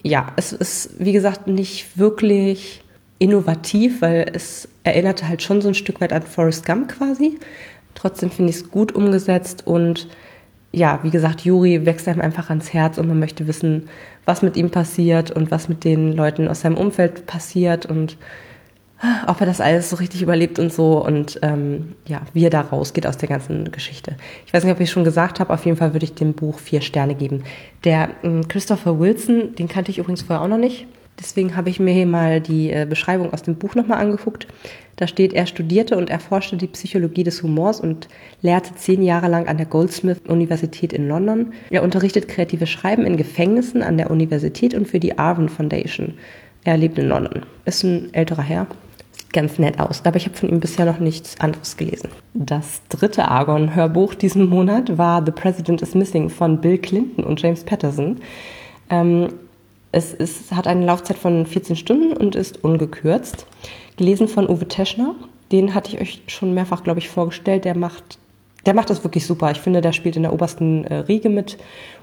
Ja, 0.02 0.28
es 0.36 0.52
ist, 0.52 0.90
wie 0.98 1.12
gesagt, 1.12 1.46
nicht 1.46 1.98
wirklich 1.98 2.82
innovativ, 3.18 4.02
weil 4.02 4.30
es 4.34 4.68
erinnerte 4.84 5.26
halt 5.28 5.42
schon 5.42 5.62
so 5.62 5.68
ein 5.68 5.74
Stück 5.74 6.00
weit 6.00 6.12
an 6.12 6.22
Forrest 6.22 6.66
Gump 6.66 6.88
quasi. 6.88 7.38
Trotzdem 7.94 8.30
finde 8.30 8.50
ich 8.50 8.56
es 8.56 8.70
gut 8.70 8.92
umgesetzt 8.92 9.66
und 9.66 10.08
ja, 10.76 11.00
wie 11.02 11.10
gesagt, 11.10 11.40
Juri 11.40 11.86
wächst 11.86 12.06
einem 12.06 12.20
einfach 12.20 12.50
ans 12.50 12.74
Herz 12.74 12.98
und 12.98 13.08
man 13.08 13.18
möchte 13.18 13.46
wissen, 13.46 13.88
was 14.26 14.42
mit 14.42 14.58
ihm 14.58 14.70
passiert 14.70 15.30
und 15.30 15.50
was 15.50 15.70
mit 15.70 15.84
den 15.84 16.12
Leuten 16.12 16.48
aus 16.48 16.60
seinem 16.60 16.76
Umfeld 16.76 17.26
passiert 17.26 17.86
und 17.86 18.18
ah, 19.00 19.24
ob 19.26 19.40
er 19.40 19.46
das 19.46 19.62
alles 19.62 19.88
so 19.88 19.96
richtig 19.96 20.20
überlebt 20.20 20.58
und 20.58 20.70
so 20.70 21.02
und 21.02 21.38
ähm, 21.40 21.94
ja, 22.06 22.20
wie 22.34 22.44
er 22.44 22.50
da 22.50 22.60
rausgeht 22.60 23.06
aus 23.06 23.16
der 23.16 23.30
ganzen 23.30 23.72
Geschichte. 23.72 24.18
Ich 24.44 24.52
weiß 24.52 24.64
nicht, 24.64 24.72
ob 24.74 24.80
ich 24.80 24.90
schon 24.90 25.04
gesagt 25.04 25.40
habe, 25.40 25.50
auf 25.54 25.64
jeden 25.64 25.78
Fall 25.78 25.94
würde 25.94 26.04
ich 26.04 26.12
dem 26.12 26.34
Buch 26.34 26.58
vier 26.58 26.82
Sterne 26.82 27.14
geben. 27.14 27.44
Der 27.84 28.10
äh, 28.22 28.42
Christopher 28.46 29.00
Wilson, 29.00 29.54
den 29.54 29.68
kannte 29.68 29.90
ich 29.90 29.96
übrigens 29.96 30.20
vorher 30.20 30.44
auch 30.44 30.48
noch 30.48 30.58
nicht. 30.58 30.86
Deswegen 31.18 31.56
habe 31.56 31.70
ich 31.70 31.80
mir 31.80 31.92
hier 31.92 32.06
mal 32.06 32.40
die 32.40 32.70
äh, 32.70 32.86
Beschreibung 32.88 33.32
aus 33.32 33.42
dem 33.42 33.56
Buch 33.56 33.74
nochmal 33.74 33.98
angeguckt. 33.98 34.46
Da 34.96 35.06
steht, 35.06 35.32
er 35.32 35.46
studierte 35.46 35.96
und 35.96 36.10
erforschte 36.10 36.56
die 36.56 36.66
Psychologie 36.66 37.24
des 37.24 37.42
Humors 37.42 37.80
und 37.80 38.08
lehrte 38.42 38.74
zehn 38.74 39.02
Jahre 39.02 39.28
lang 39.28 39.46
an 39.46 39.56
der 39.56 39.66
Goldsmith-Universität 39.66 40.92
in 40.92 41.08
London. 41.08 41.52
Er 41.70 41.82
unterrichtet 41.82 42.28
kreatives 42.28 42.70
Schreiben 42.70 43.04
in 43.04 43.16
Gefängnissen 43.16 43.82
an 43.82 43.98
der 43.98 44.10
Universität 44.10 44.74
und 44.74 44.88
für 44.88 45.00
die 45.00 45.18
Arvin 45.18 45.48
Foundation. 45.48 46.14
Er 46.64 46.76
lebt 46.76 46.98
in 46.98 47.08
London. 47.08 47.42
Ist 47.64 47.84
ein 47.84 48.12
älterer 48.12 48.42
Herr. 48.42 48.66
Sieht 49.12 49.32
ganz 49.32 49.58
nett 49.58 49.78
aus. 49.78 50.02
Aber 50.04 50.16
ich 50.16 50.26
habe 50.26 50.36
von 50.36 50.48
ihm 50.48 50.60
bisher 50.60 50.86
noch 50.86 50.98
nichts 50.98 51.38
anderes 51.40 51.76
gelesen. 51.76 52.08
Das 52.34 52.80
dritte 52.88 53.28
Argon-Hörbuch 53.28 54.14
diesen 54.14 54.48
Monat 54.48 54.96
war 54.98 55.24
The 55.24 55.32
President 55.32 55.82
is 55.82 55.94
Missing 55.94 56.28
von 56.30 56.60
Bill 56.60 56.78
Clinton 56.78 57.22
und 57.22 57.40
James 57.40 57.64
Patterson. 57.64 58.16
Ähm, 58.90 59.28
es 59.92 60.12
ist, 60.12 60.52
hat 60.52 60.66
eine 60.66 60.84
Laufzeit 60.84 61.16
von 61.16 61.46
14 61.46 61.76
Stunden 61.76 62.12
und 62.12 62.34
ist 62.34 62.62
ungekürzt 62.62 63.46
gelesen 63.96 64.28
von 64.28 64.48
Uwe 64.48 64.68
Teschner. 64.68 65.14
Den 65.52 65.74
hatte 65.74 65.94
ich 65.94 66.00
euch 66.00 66.22
schon 66.26 66.54
mehrfach, 66.54 66.84
glaube 66.84 66.98
ich, 66.98 67.08
vorgestellt. 67.08 67.64
Der 67.64 67.76
macht, 67.76 68.18
der 68.66 68.74
macht 68.74 68.90
das 68.90 69.04
wirklich 69.04 69.26
super. 69.26 69.50
Ich 69.50 69.60
finde, 69.60 69.80
der 69.80 69.92
spielt 69.92 70.16
in 70.16 70.22
der 70.22 70.32
obersten 70.32 70.84
äh, 70.84 70.96
Riege 70.96 71.28
mit 71.28 71.56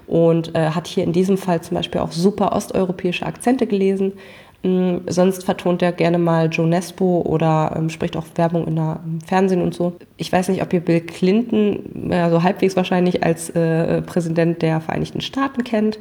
und 0.06 0.54
äh, 0.54 0.70
hat 0.70 0.86
hier 0.86 1.04
in 1.04 1.12
diesem 1.12 1.36
Fall 1.36 1.60
zum 1.60 1.76
Beispiel 1.76 2.00
auch 2.00 2.12
super 2.12 2.52
osteuropäische 2.52 3.26
Akzente 3.26 3.66
gelesen. 3.66 4.12
Ähm, 4.62 5.02
sonst 5.06 5.44
vertont 5.44 5.82
er 5.82 5.92
gerne 5.92 6.18
mal 6.18 6.48
Joe 6.50 6.66
Nesbo 6.66 7.20
oder 7.20 7.74
ähm, 7.76 7.90
spricht 7.90 8.16
auch 8.16 8.24
Werbung 8.34 8.66
in 8.66 8.76
der, 8.76 9.00
im 9.04 9.20
Fernsehen 9.20 9.60
und 9.60 9.74
so. 9.74 9.92
Ich 10.16 10.32
weiß 10.32 10.48
nicht, 10.48 10.62
ob 10.62 10.72
ihr 10.72 10.80
Bill 10.80 11.00
Clinton, 11.02 12.10
äh, 12.10 12.30
so 12.30 12.42
halbwegs 12.42 12.74
wahrscheinlich 12.76 13.22
als 13.22 13.50
äh, 13.50 14.00
Präsident 14.02 14.62
der 14.62 14.80
Vereinigten 14.80 15.20
Staaten 15.20 15.64
kennt. 15.64 15.98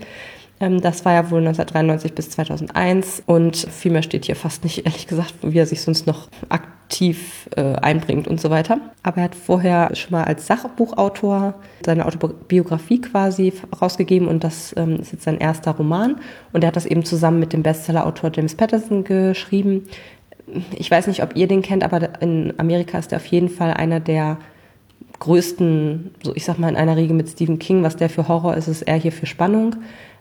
Ähm, 0.60 0.82
das 0.82 1.06
war 1.06 1.14
ja 1.14 1.32
wohl 1.32 1.40
1993 1.40 2.14
bis 2.14 2.30
2001 2.32 3.24
und 3.26 3.56
viel 3.58 3.92
mehr 3.92 4.04
steht 4.04 4.26
hier 4.26 4.36
fast 4.36 4.64
nicht, 4.64 4.80
ehrlich 4.86 5.08
gesagt, 5.08 5.34
wie 5.42 5.58
er 5.58 5.66
sich 5.66 5.82
sonst 5.82 6.08
noch 6.08 6.28
aktiv 6.50 7.50
äh, 7.56 7.76
einbringt 7.76 8.28
und 8.28 8.40
so 8.40 8.50
weiter. 8.50 8.80
Aber 9.02 9.18
er 9.18 9.24
hat 9.24 9.36
vorher 9.36 9.96
schon 9.96 10.12
mal 10.12 10.24
als 10.24 10.48
Sachbuchautor 10.48 11.56
seine 11.86 12.06
Autobiografie 12.06 13.02
quasi 13.02 13.54
rausgegeben 13.82 14.28
und 14.28 14.44
das 14.44 14.74
ähm, 14.78 14.98
ist 15.00 15.12
jetzt 15.12 15.24
sein 15.24 15.38
erster 15.38 15.72
Roman. 15.72 16.18
Und 16.52 16.64
er 16.64 16.68
hat 16.68 16.76
das 16.76 16.86
eben 16.86 17.04
zusammen 17.04 17.40
mit 17.40 17.54
dem 17.54 17.64
Bestsellerautor 17.64 18.32
James 18.34 18.56
Patterson 18.56 19.04
geschrieben. 19.04 19.88
Ich 20.78 20.92
weiß 20.92 21.08
nicht, 21.08 21.24
ob 21.24 21.36
ihr 21.36 21.48
den 21.48 21.62
kennt, 21.62 21.84
aber 21.84 22.22
in 22.22 22.54
Amerika 22.58 22.98
ist 22.98 23.12
er 23.12 23.18
auf 23.18 23.26
jeden 23.26 23.50
Fall 23.50 23.74
einer 23.74 24.00
der 24.00 24.38
größten, 25.24 26.12
so 26.22 26.36
ich 26.36 26.44
sag 26.44 26.60
mal 26.60 26.68
in 26.68 26.76
einer 26.76 26.98
Riege 26.98 27.14
mit 27.14 27.30
Stephen 27.30 27.58
King, 27.58 27.82
was 27.82 27.96
der 27.96 28.10
für 28.10 28.28
Horror 28.28 28.58
ist, 28.58 28.68
ist 28.68 28.82
er 28.82 28.98
hier 28.98 29.14
für 29.14 29.26
Spannung. 29.26 29.78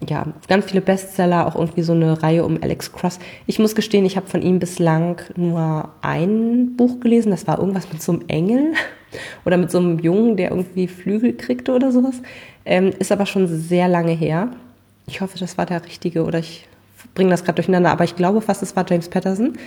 Ja, 0.08 0.26
ganz 0.48 0.66
viele 0.66 0.80
Bestseller, 0.80 1.46
auch 1.46 1.56
irgendwie 1.56 1.82
so 1.82 1.92
eine 1.92 2.22
Reihe 2.22 2.44
um 2.44 2.56
Alex 2.62 2.92
Cross. 2.92 3.18
Ich 3.46 3.58
muss 3.58 3.74
gestehen, 3.74 4.04
ich 4.04 4.16
habe 4.16 4.28
von 4.28 4.42
ihm 4.42 4.60
bislang 4.60 5.20
nur 5.34 5.90
ein 6.02 6.76
Buch 6.76 7.00
gelesen, 7.00 7.30
das 7.30 7.48
war 7.48 7.58
irgendwas 7.58 7.92
mit 7.92 8.00
so 8.00 8.12
einem 8.12 8.22
Engel 8.28 8.74
oder 9.44 9.56
mit 9.56 9.72
so 9.72 9.78
einem 9.78 9.98
Jungen, 9.98 10.36
der 10.36 10.50
irgendwie 10.50 10.86
Flügel 10.86 11.36
kriegte 11.36 11.72
oder 11.72 11.90
sowas. 11.90 12.22
Ähm, 12.64 12.92
ist 13.00 13.10
aber 13.10 13.26
schon 13.26 13.48
sehr 13.48 13.88
lange 13.88 14.12
her. 14.12 14.50
Ich 15.08 15.20
hoffe, 15.20 15.36
das 15.36 15.58
war 15.58 15.66
der 15.66 15.84
richtige 15.84 16.24
oder 16.24 16.38
ich 16.38 16.68
bringe 17.14 17.30
das 17.30 17.44
gerade 17.44 17.56
durcheinander, 17.56 17.90
aber 17.90 18.04
ich 18.04 18.16
glaube 18.16 18.40
fast, 18.40 18.62
es 18.62 18.74
war 18.74 18.86
James 18.88 19.08
Patterson. 19.08 19.58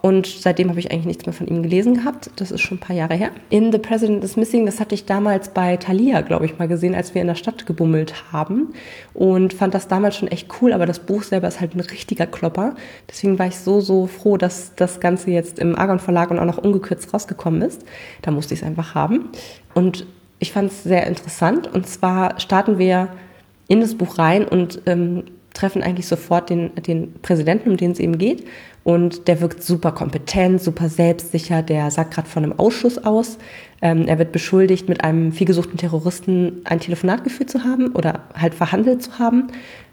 Und 0.00 0.26
seitdem 0.26 0.68
habe 0.68 0.78
ich 0.78 0.90
eigentlich 0.90 1.06
nichts 1.06 1.26
mehr 1.26 1.32
von 1.32 1.46
ihm 1.46 1.62
gelesen 1.62 1.94
gehabt. 1.94 2.30
Das 2.36 2.50
ist 2.50 2.60
schon 2.60 2.78
ein 2.78 2.80
paar 2.80 2.94
Jahre 2.94 3.14
her. 3.14 3.30
In 3.50 3.72
The 3.72 3.78
President 3.78 4.22
is 4.22 4.36
Missing, 4.36 4.66
das 4.66 4.80
hatte 4.80 4.94
ich 4.94 5.04
damals 5.04 5.48
bei 5.48 5.76
Thalia, 5.76 6.20
glaube 6.20 6.44
ich, 6.46 6.58
mal 6.58 6.68
gesehen, 6.68 6.94
als 6.94 7.14
wir 7.14 7.22
in 7.22 7.28
der 7.28 7.34
Stadt 7.34 7.66
gebummelt 7.66 8.32
haben. 8.32 8.72
Und 9.14 9.52
fand 9.52 9.74
das 9.74 9.88
damals 9.88 10.16
schon 10.16 10.28
echt 10.28 10.48
cool, 10.60 10.72
aber 10.72 10.86
das 10.86 11.00
Buch 11.00 11.22
selber 11.22 11.48
ist 11.48 11.60
halt 11.60 11.74
ein 11.74 11.80
richtiger 11.80 12.26
Klopper. 12.26 12.74
Deswegen 13.08 13.38
war 13.38 13.46
ich 13.46 13.58
so, 13.58 13.80
so 13.80 14.06
froh, 14.06 14.36
dass 14.36 14.74
das 14.76 15.00
Ganze 15.00 15.30
jetzt 15.30 15.58
im 15.58 15.76
Argon 15.76 15.98
Verlag 15.98 16.30
und 16.30 16.38
auch 16.38 16.44
noch 16.44 16.58
ungekürzt 16.58 17.12
rausgekommen 17.12 17.62
ist. 17.62 17.84
Da 18.22 18.30
musste 18.30 18.54
ich 18.54 18.60
es 18.60 18.66
einfach 18.66 18.94
haben. 18.94 19.30
Und 19.74 20.06
ich 20.38 20.52
fand 20.52 20.70
es 20.70 20.82
sehr 20.82 21.06
interessant. 21.06 21.72
Und 21.72 21.86
zwar 21.86 22.40
starten 22.40 22.78
wir 22.78 23.08
in 23.68 23.80
das 23.80 23.94
Buch 23.94 24.18
rein 24.18 24.46
und 24.46 24.82
ähm, 24.86 25.24
treffen 25.54 25.82
eigentlich 25.82 26.06
sofort 26.06 26.50
den, 26.50 26.74
den 26.74 27.14
Präsidenten, 27.22 27.70
um 27.70 27.76
den 27.76 27.92
es 27.92 28.00
eben 28.00 28.18
geht. 28.18 28.44
Und 28.84 29.28
der 29.28 29.40
wirkt 29.40 29.62
super 29.62 29.92
kompetent, 29.92 30.60
super 30.60 30.88
selbstsicher. 30.88 31.62
Der 31.62 31.90
sagt 31.90 32.14
gerade 32.14 32.28
von 32.28 32.42
einem 32.42 32.58
Ausschuss 32.58 32.98
aus. 32.98 33.38
Ähm, 33.80 34.08
er 34.08 34.18
wird 34.18 34.32
beschuldigt, 34.32 34.88
mit 34.88 35.04
einem 35.04 35.32
vielgesuchten 35.32 35.76
Terroristen 35.76 36.62
ein 36.64 36.80
Telefonat 36.80 37.22
geführt 37.24 37.50
zu 37.50 37.64
haben 37.64 37.92
oder 37.94 38.20
halt 38.34 38.54
verhandelt 38.54 39.02
zu 39.02 39.18
haben. 39.18 39.48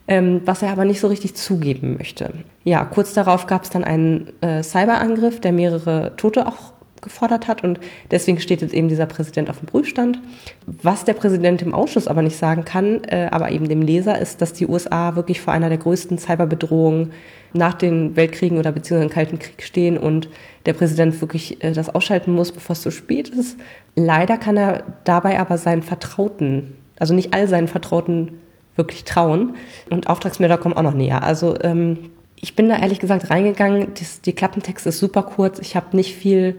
ähm, 0.10 0.42
was 0.44 0.64
er 0.64 0.72
aber 0.72 0.86
nicht 0.86 1.00
so 1.00 1.08
richtig 1.08 1.36
zugeben 1.36 1.96
möchte. 1.98 2.34
Ja, 2.64 2.84
kurz 2.84 3.14
darauf 3.14 3.46
gab 3.46 3.64
es 3.64 3.70
dann 3.70 3.84
einen 3.84 4.34
äh, 4.42 4.64
Cyberangriff, 4.64 5.40
der 5.40 5.52
mehrere 5.52 6.14
Tote 6.18 6.48
auch 6.48 6.74
gefordert 7.02 7.48
hat 7.48 7.64
und 7.64 7.80
deswegen 8.12 8.40
steht 8.40 8.62
jetzt 8.62 8.74
eben 8.74 8.90
dieser 8.90 9.06
Präsident 9.06 9.50
auf 9.50 9.60
dem 9.60 9.68
Prüfstand. 9.68 10.20
Was 10.66 11.06
der 11.06 11.14
Präsident 11.14 11.62
im 11.62 11.74
Ausschuss 11.74 12.08
aber 12.08 12.22
nicht 12.22 12.38
sagen 12.38 12.66
kann, 12.66 13.04
äh, 13.06 13.28
aber 13.32 13.52
eben 13.52 13.68
dem 13.68 13.82
Leser, 13.82 14.20
ist, 14.20 14.42
dass 14.42 14.54
die 14.54 14.68
USA 14.68 15.16
wirklich 15.16 15.42
vor 15.42 15.54
einer 15.54 15.70
der 15.70 15.78
größten 15.78 16.18
Cyberbedrohungen 16.18 17.12
nach 17.54 17.74
den 17.74 18.16
Weltkriegen 18.16 18.58
oder 18.58 18.72
beziehungsweise 18.72 19.08
im 19.08 19.14
Kalten 19.14 19.40
Krieg 19.40 19.64
stehen 19.64 19.98
und 19.98 20.30
der 20.66 20.74
Präsident 20.74 21.20
wirklich 21.22 21.64
äh, 21.64 21.72
das 21.72 21.94
ausschalten 21.94 22.34
muss, 22.34 22.52
bevor 22.52 22.74
es 22.74 22.82
zu 22.82 22.92
spät 22.92 23.30
ist. 23.30 23.58
Leider 23.96 24.38
kann 24.38 24.58
er 24.58 24.84
dabei 25.04 25.40
aber 25.40 25.58
seinen 25.58 25.84
Vertrauten, 25.84 26.76
also 27.00 27.14
nicht 27.14 27.34
all 27.34 27.48
seinen 27.48 27.68
Vertrauten 27.68 28.40
wirklich 28.76 29.04
trauen. 29.04 29.56
Und 29.90 30.08
Auftragsmörder 30.08 30.58
kommen 30.58 30.76
auch 30.76 30.84
noch 30.84 30.94
näher. 30.94 31.24
Also 31.24 31.56
ähm, 31.62 32.12
ich 32.36 32.56
bin 32.56 32.70
da 32.70 32.78
ehrlich 32.78 33.00
gesagt 33.00 33.30
reingegangen. 33.30 33.90
Das, 34.00 34.22
die 34.22 34.34
Klappentext 34.34 34.88
ist 34.88 35.00
super 35.00 35.24
kurz. 35.24 35.60
Ich 35.60 35.76
habe 35.76 35.96
nicht 35.96 36.16
viel 36.16 36.56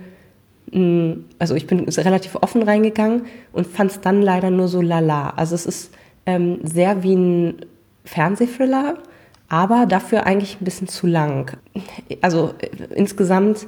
also 0.73 1.57
ich 1.57 1.67
bin 1.67 1.89
relativ 1.89 2.37
offen 2.37 2.63
reingegangen 2.63 3.23
und 3.53 3.67
fand 3.67 3.91
es 3.91 4.01
dann 4.01 4.23
leider 4.23 4.51
nur 4.51 4.69
so 4.69 4.81
lala. 4.81 5.31
Also 5.31 5.57
es 5.57 5.67
ist 5.67 5.93
ähm, 6.27 6.61
sehr 6.63 7.03
wie 7.03 7.15
ein 7.15 7.67
Fernsehthriller, 8.05 8.95
aber 9.49 9.87
dafür 9.87 10.27
eigentlich 10.27 10.61
ein 10.61 10.65
bisschen 10.65 10.87
zu 10.87 11.07
lang. 11.07 11.57
Also 12.21 12.55
äh, 12.61 12.69
insgesamt 12.95 13.67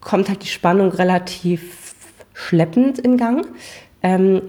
kommt 0.00 0.28
halt 0.28 0.44
die 0.44 0.48
Spannung 0.48 0.90
relativ 0.90 1.94
schleppend 2.32 3.00
in 3.00 3.16
Gang. 3.16 3.46
Ähm, 4.02 4.42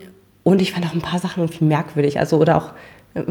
und 0.44 0.62
ich 0.62 0.74
fand 0.74 0.86
auch 0.86 0.94
ein 0.94 1.02
paar 1.02 1.20
Sachen 1.20 1.44
irgendwie 1.44 1.66
merkwürdig. 1.66 2.20
Also 2.20 2.38
oder 2.38 2.58
auch, 2.58 2.74
äh, 3.16 3.24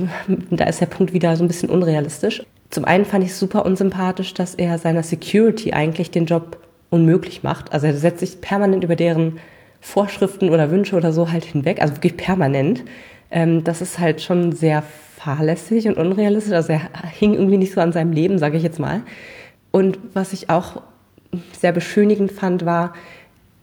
da 0.50 0.64
ist 0.64 0.81
der 0.81 0.87
Punkt 0.87 1.12
wieder 1.12 1.37
so 1.37 1.44
ein 1.44 1.48
bisschen 1.48 1.70
unrealistisch. 1.70 2.42
Zum 2.70 2.85
einen 2.85 3.05
fand 3.05 3.22
ich 3.22 3.31
es 3.31 3.38
super 3.38 3.64
unsympathisch, 3.64 4.35
dass 4.35 4.57
er 4.57 4.79
seiner 4.79 5.05
Security 5.05 5.72
eigentlich 5.72 6.11
den 6.11 6.26
Job 6.26 6.59
unmöglich 6.90 7.42
macht. 7.42 7.72
Also 7.72 7.87
er 7.87 7.94
setzt 7.94 8.20
sich 8.20 8.40
permanent 8.40 8.85
über 8.85 8.96
deren 8.96 9.38
Vorschriften 9.81 10.51
oder 10.51 10.70
Wünsche 10.70 10.96
oder 10.96 11.12
so 11.12 11.31
halt 11.31 11.44
hinweg, 11.44 11.81
also 11.81 11.94
wirklich 11.94 12.16
permanent. 12.16 12.85
Ähm, 13.31 13.64
das 13.64 13.81
ist 13.81 13.99
halt 13.99 14.20
schon 14.20 14.53
sehr 14.53 14.83
fahrlässig 15.16 15.88
und 15.88 15.96
unrealistisch. 15.96 16.53
Also 16.53 16.72
er 16.72 16.90
hing 17.11 17.35
irgendwie 17.35 17.59
nicht 17.59 17.72
so 17.72 17.81
an 17.81 17.92
seinem 17.92 18.12
Leben, 18.12 18.38
sage 18.38 18.57
ich 18.57 18.62
jetzt 18.62 18.79
mal. 18.79 19.03
Und 19.70 19.99
was 20.14 20.33
ich 20.33 20.51
auch 20.51 20.83
sehr 21.59 21.72
beschönigend 21.72 22.33
fand, 22.33 22.64
war, 22.64 22.94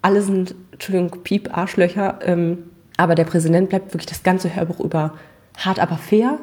alle 0.02 0.22
sind, 0.22 0.54
Entschuldigung, 0.72 1.24
Piep, 1.24 1.58
Arschlöcher, 1.58 2.20
ähm, 2.26 2.60
aber 2.98 3.16
der 3.16 3.24
Präsident 3.24 3.70
bleibt 3.70 3.94
wirklich 3.94 4.06
das 4.06 4.24
ganze 4.24 4.56
Hörbuch 4.56 4.80
über 4.80 5.14
hart, 5.58 5.80
aber 5.80 5.98
fair 5.98 6.38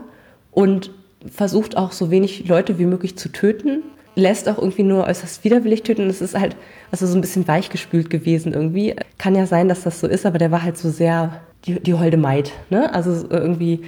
und 0.51 0.90
versucht 1.31 1.77
auch 1.77 1.93
so 1.93 2.11
wenig 2.11 2.49
Leute 2.49 2.79
wie 2.79 2.87
möglich 2.87 3.16
zu 3.16 3.31
töten 3.31 3.83
lässt 4.14 4.49
auch 4.49 4.59
irgendwie 4.59 4.83
nur 4.83 5.07
äußerst 5.07 5.44
widerwillig 5.44 5.83
töten. 5.83 6.09
Es 6.09 6.20
ist 6.20 6.38
halt 6.38 6.57
also 6.90 7.07
so 7.07 7.16
ein 7.16 7.20
bisschen 7.20 7.46
weichgespült 7.46 8.11
gewesen 8.11 8.53
irgendwie. 8.53 8.96
Kann 9.18 9.35
ja 9.35 9.46
sein, 9.46 9.68
dass 9.68 9.83
das 9.83 10.01
so 10.01 10.07
ist, 10.07 10.27
aber 10.27 10.38
der 10.38 10.51
war 10.51 10.62
halt 10.62 10.77
so 10.77 10.90
sehr 10.90 11.40
die, 11.66 11.81
die 11.81 11.94
holde 11.94 12.16
Maid. 12.16 12.53
Ne? 12.70 12.92
Also 12.92 13.27
irgendwie 13.31 13.81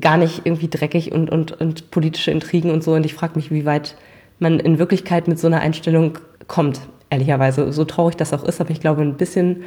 gar 0.00 0.16
nicht 0.16 0.42
irgendwie 0.44 0.68
dreckig 0.68 1.12
und, 1.12 1.30
und, 1.30 1.52
und 1.60 1.90
politische 1.90 2.30
Intrigen 2.30 2.70
und 2.70 2.82
so. 2.82 2.94
Und 2.94 3.04
ich 3.04 3.14
frage 3.14 3.34
mich, 3.36 3.50
wie 3.50 3.64
weit 3.64 3.96
man 4.38 4.60
in 4.60 4.78
Wirklichkeit 4.78 5.28
mit 5.28 5.38
so 5.38 5.46
einer 5.46 5.60
Einstellung 5.60 6.18
kommt, 6.48 6.80
ehrlicherweise. 7.10 7.72
So 7.72 7.84
traurig 7.84 8.16
das 8.16 8.32
auch 8.32 8.44
ist, 8.44 8.60
aber 8.60 8.70
ich 8.70 8.80
glaube, 8.80 9.02
ein 9.02 9.16
bisschen 9.16 9.64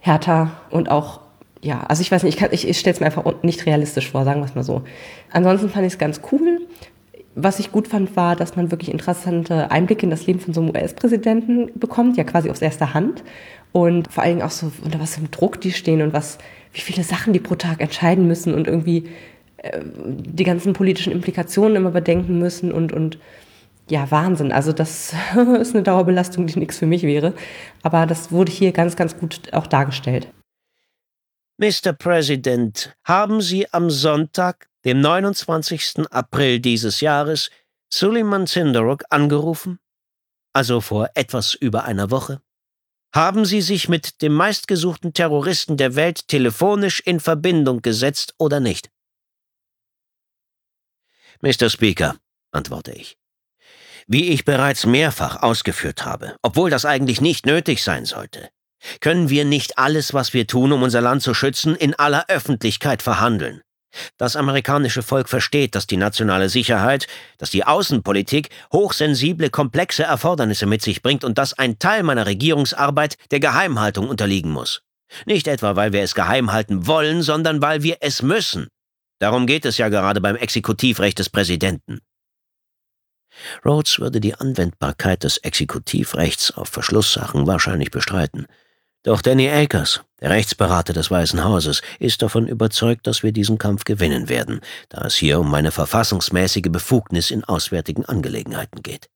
härter 0.00 0.52
und 0.70 0.90
auch 0.90 1.20
ja, 1.60 1.80
also 1.88 2.02
ich 2.02 2.12
weiß 2.12 2.22
nicht, 2.22 2.40
ich, 2.40 2.52
ich, 2.52 2.68
ich 2.68 2.78
stelle 2.78 2.94
es 2.94 3.00
mir 3.00 3.06
einfach 3.06 3.24
nicht 3.42 3.66
realistisch 3.66 4.10
vor, 4.10 4.24
sagen 4.24 4.40
wir 4.40 4.44
es 4.44 4.54
mal 4.54 4.62
so. 4.62 4.82
Ansonsten 5.32 5.68
fand 5.68 5.86
ich 5.86 5.94
es 5.94 5.98
ganz 5.98 6.20
cool 6.30 6.60
was 7.42 7.60
ich 7.60 7.72
gut 7.72 7.88
fand, 7.88 8.16
war, 8.16 8.36
dass 8.36 8.56
man 8.56 8.70
wirklich 8.70 8.90
interessante 8.90 9.70
Einblicke 9.70 10.04
in 10.04 10.10
das 10.10 10.26
Leben 10.26 10.40
von 10.40 10.52
so 10.52 10.60
einem 10.60 10.70
US-Präsidenten 10.70 11.70
bekommt, 11.78 12.16
ja 12.16 12.24
quasi 12.24 12.50
aus 12.50 12.60
erster 12.60 12.94
Hand. 12.94 13.22
Und 13.72 14.10
vor 14.12 14.22
allen 14.22 14.36
Dingen 14.36 14.46
auch 14.46 14.50
so, 14.50 14.72
unter 14.82 14.98
was 15.00 15.16
für 15.16 15.22
Druck 15.28 15.60
die 15.60 15.72
stehen 15.72 16.02
und 16.02 16.12
was, 16.12 16.38
wie 16.72 16.80
viele 16.80 17.04
Sachen 17.04 17.32
die 17.32 17.38
pro 17.38 17.54
Tag 17.54 17.80
entscheiden 17.80 18.26
müssen 18.26 18.54
und 18.54 18.66
irgendwie 18.66 19.08
äh, 19.58 19.80
die 19.84 20.44
ganzen 20.44 20.72
politischen 20.72 21.12
Implikationen 21.12 21.76
immer 21.76 21.90
bedenken 21.90 22.38
müssen 22.38 22.72
und, 22.72 22.92
und 22.92 23.18
ja, 23.88 24.10
Wahnsinn. 24.10 24.52
Also 24.52 24.72
das 24.72 25.14
ist 25.60 25.74
eine 25.74 25.82
Dauerbelastung, 25.82 26.46
die 26.46 26.58
nichts 26.58 26.78
für 26.78 26.86
mich 26.86 27.02
wäre. 27.02 27.34
Aber 27.82 28.06
das 28.06 28.32
wurde 28.32 28.50
hier 28.50 28.72
ganz, 28.72 28.96
ganz 28.96 29.16
gut 29.16 29.52
auch 29.52 29.66
dargestellt. 29.66 30.28
Mr. 31.60 31.92
President, 31.92 32.94
haben 33.04 33.40
Sie 33.40 33.66
am 33.72 33.90
Sonntag 33.90 34.67
dem 34.84 35.00
29. 35.00 36.10
April 36.10 36.60
dieses 36.60 37.00
Jahres, 37.00 37.50
Suleiman 37.92 38.46
Sindarok 38.46 39.04
angerufen? 39.10 39.78
Also 40.52 40.80
vor 40.80 41.10
etwas 41.14 41.54
über 41.54 41.84
einer 41.84 42.10
Woche? 42.10 42.40
Haben 43.14 43.44
Sie 43.44 43.62
sich 43.62 43.88
mit 43.88 44.20
dem 44.22 44.34
meistgesuchten 44.34 45.14
Terroristen 45.14 45.76
der 45.76 45.94
Welt 45.94 46.28
telefonisch 46.28 47.00
in 47.00 47.20
Verbindung 47.20 47.80
gesetzt 47.80 48.34
oder 48.38 48.60
nicht? 48.60 48.90
Mr. 51.40 51.70
Speaker, 51.70 52.16
antworte 52.52 52.92
ich. 52.92 53.16
Wie 54.06 54.28
ich 54.28 54.44
bereits 54.44 54.86
mehrfach 54.86 55.42
ausgeführt 55.42 56.04
habe, 56.04 56.36
obwohl 56.42 56.70
das 56.70 56.84
eigentlich 56.84 57.20
nicht 57.20 57.46
nötig 57.46 57.82
sein 57.82 58.04
sollte, 58.04 58.50
können 59.00 59.28
wir 59.28 59.44
nicht 59.44 59.78
alles, 59.78 60.14
was 60.14 60.34
wir 60.34 60.46
tun, 60.46 60.72
um 60.72 60.82
unser 60.82 61.00
Land 61.00 61.22
zu 61.22 61.34
schützen, 61.34 61.74
in 61.74 61.94
aller 61.94 62.26
Öffentlichkeit 62.28 63.02
verhandeln. 63.02 63.62
Das 64.16 64.36
amerikanische 64.36 65.02
Volk 65.02 65.28
versteht, 65.28 65.74
dass 65.74 65.86
die 65.86 65.96
nationale 65.96 66.48
Sicherheit, 66.48 67.06
dass 67.38 67.50
die 67.50 67.64
Außenpolitik 67.64 68.50
hochsensible, 68.72 69.50
komplexe 69.50 70.02
Erfordernisse 70.02 70.66
mit 70.66 70.82
sich 70.82 71.02
bringt 71.02 71.24
und 71.24 71.38
dass 71.38 71.54
ein 71.54 71.78
Teil 71.78 72.02
meiner 72.02 72.26
Regierungsarbeit 72.26 73.16
der 73.30 73.40
Geheimhaltung 73.40 74.08
unterliegen 74.08 74.50
muss. 74.50 74.82
Nicht 75.24 75.48
etwa, 75.48 75.74
weil 75.76 75.92
wir 75.92 76.02
es 76.02 76.14
geheim 76.14 76.52
halten 76.52 76.86
wollen, 76.86 77.22
sondern 77.22 77.62
weil 77.62 77.82
wir 77.82 77.98
es 78.00 78.22
müssen. 78.22 78.68
Darum 79.20 79.46
geht 79.46 79.64
es 79.64 79.78
ja 79.78 79.88
gerade 79.88 80.20
beim 80.20 80.36
Exekutivrecht 80.36 81.18
des 81.18 81.30
Präsidenten. 81.30 82.00
Rhodes 83.64 83.98
würde 83.98 84.20
die 84.20 84.34
Anwendbarkeit 84.34 85.22
des 85.24 85.38
Exekutivrechts 85.38 86.50
auf 86.50 86.68
Verschlusssachen 86.68 87.46
wahrscheinlich 87.46 87.90
bestreiten. 87.90 88.46
Doch 89.08 89.22
Danny 89.22 89.48
Akers, 89.48 90.02
der 90.20 90.28
Rechtsberater 90.28 90.92
des 90.92 91.10
Weißen 91.10 91.42
Hauses, 91.42 91.80
ist 91.98 92.20
davon 92.20 92.46
überzeugt, 92.46 93.06
dass 93.06 93.22
wir 93.22 93.32
diesen 93.32 93.56
Kampf 93.56 93.84
gewinnen 93.84 94.28
werden, 94.28 94.60
da 94.90 95.06
es 95.06 95.14
hier 95.14 95.40
um 95.40 95.50
meine 95.50 95.72
verfassungsmäßige 95.72 96.70
Befugnis 96.70 97.30
in 97.30 97.42
auswärtigen 97.42 98.04
Angelegenheiten 98.04 98.82
geht. 98.82 99.08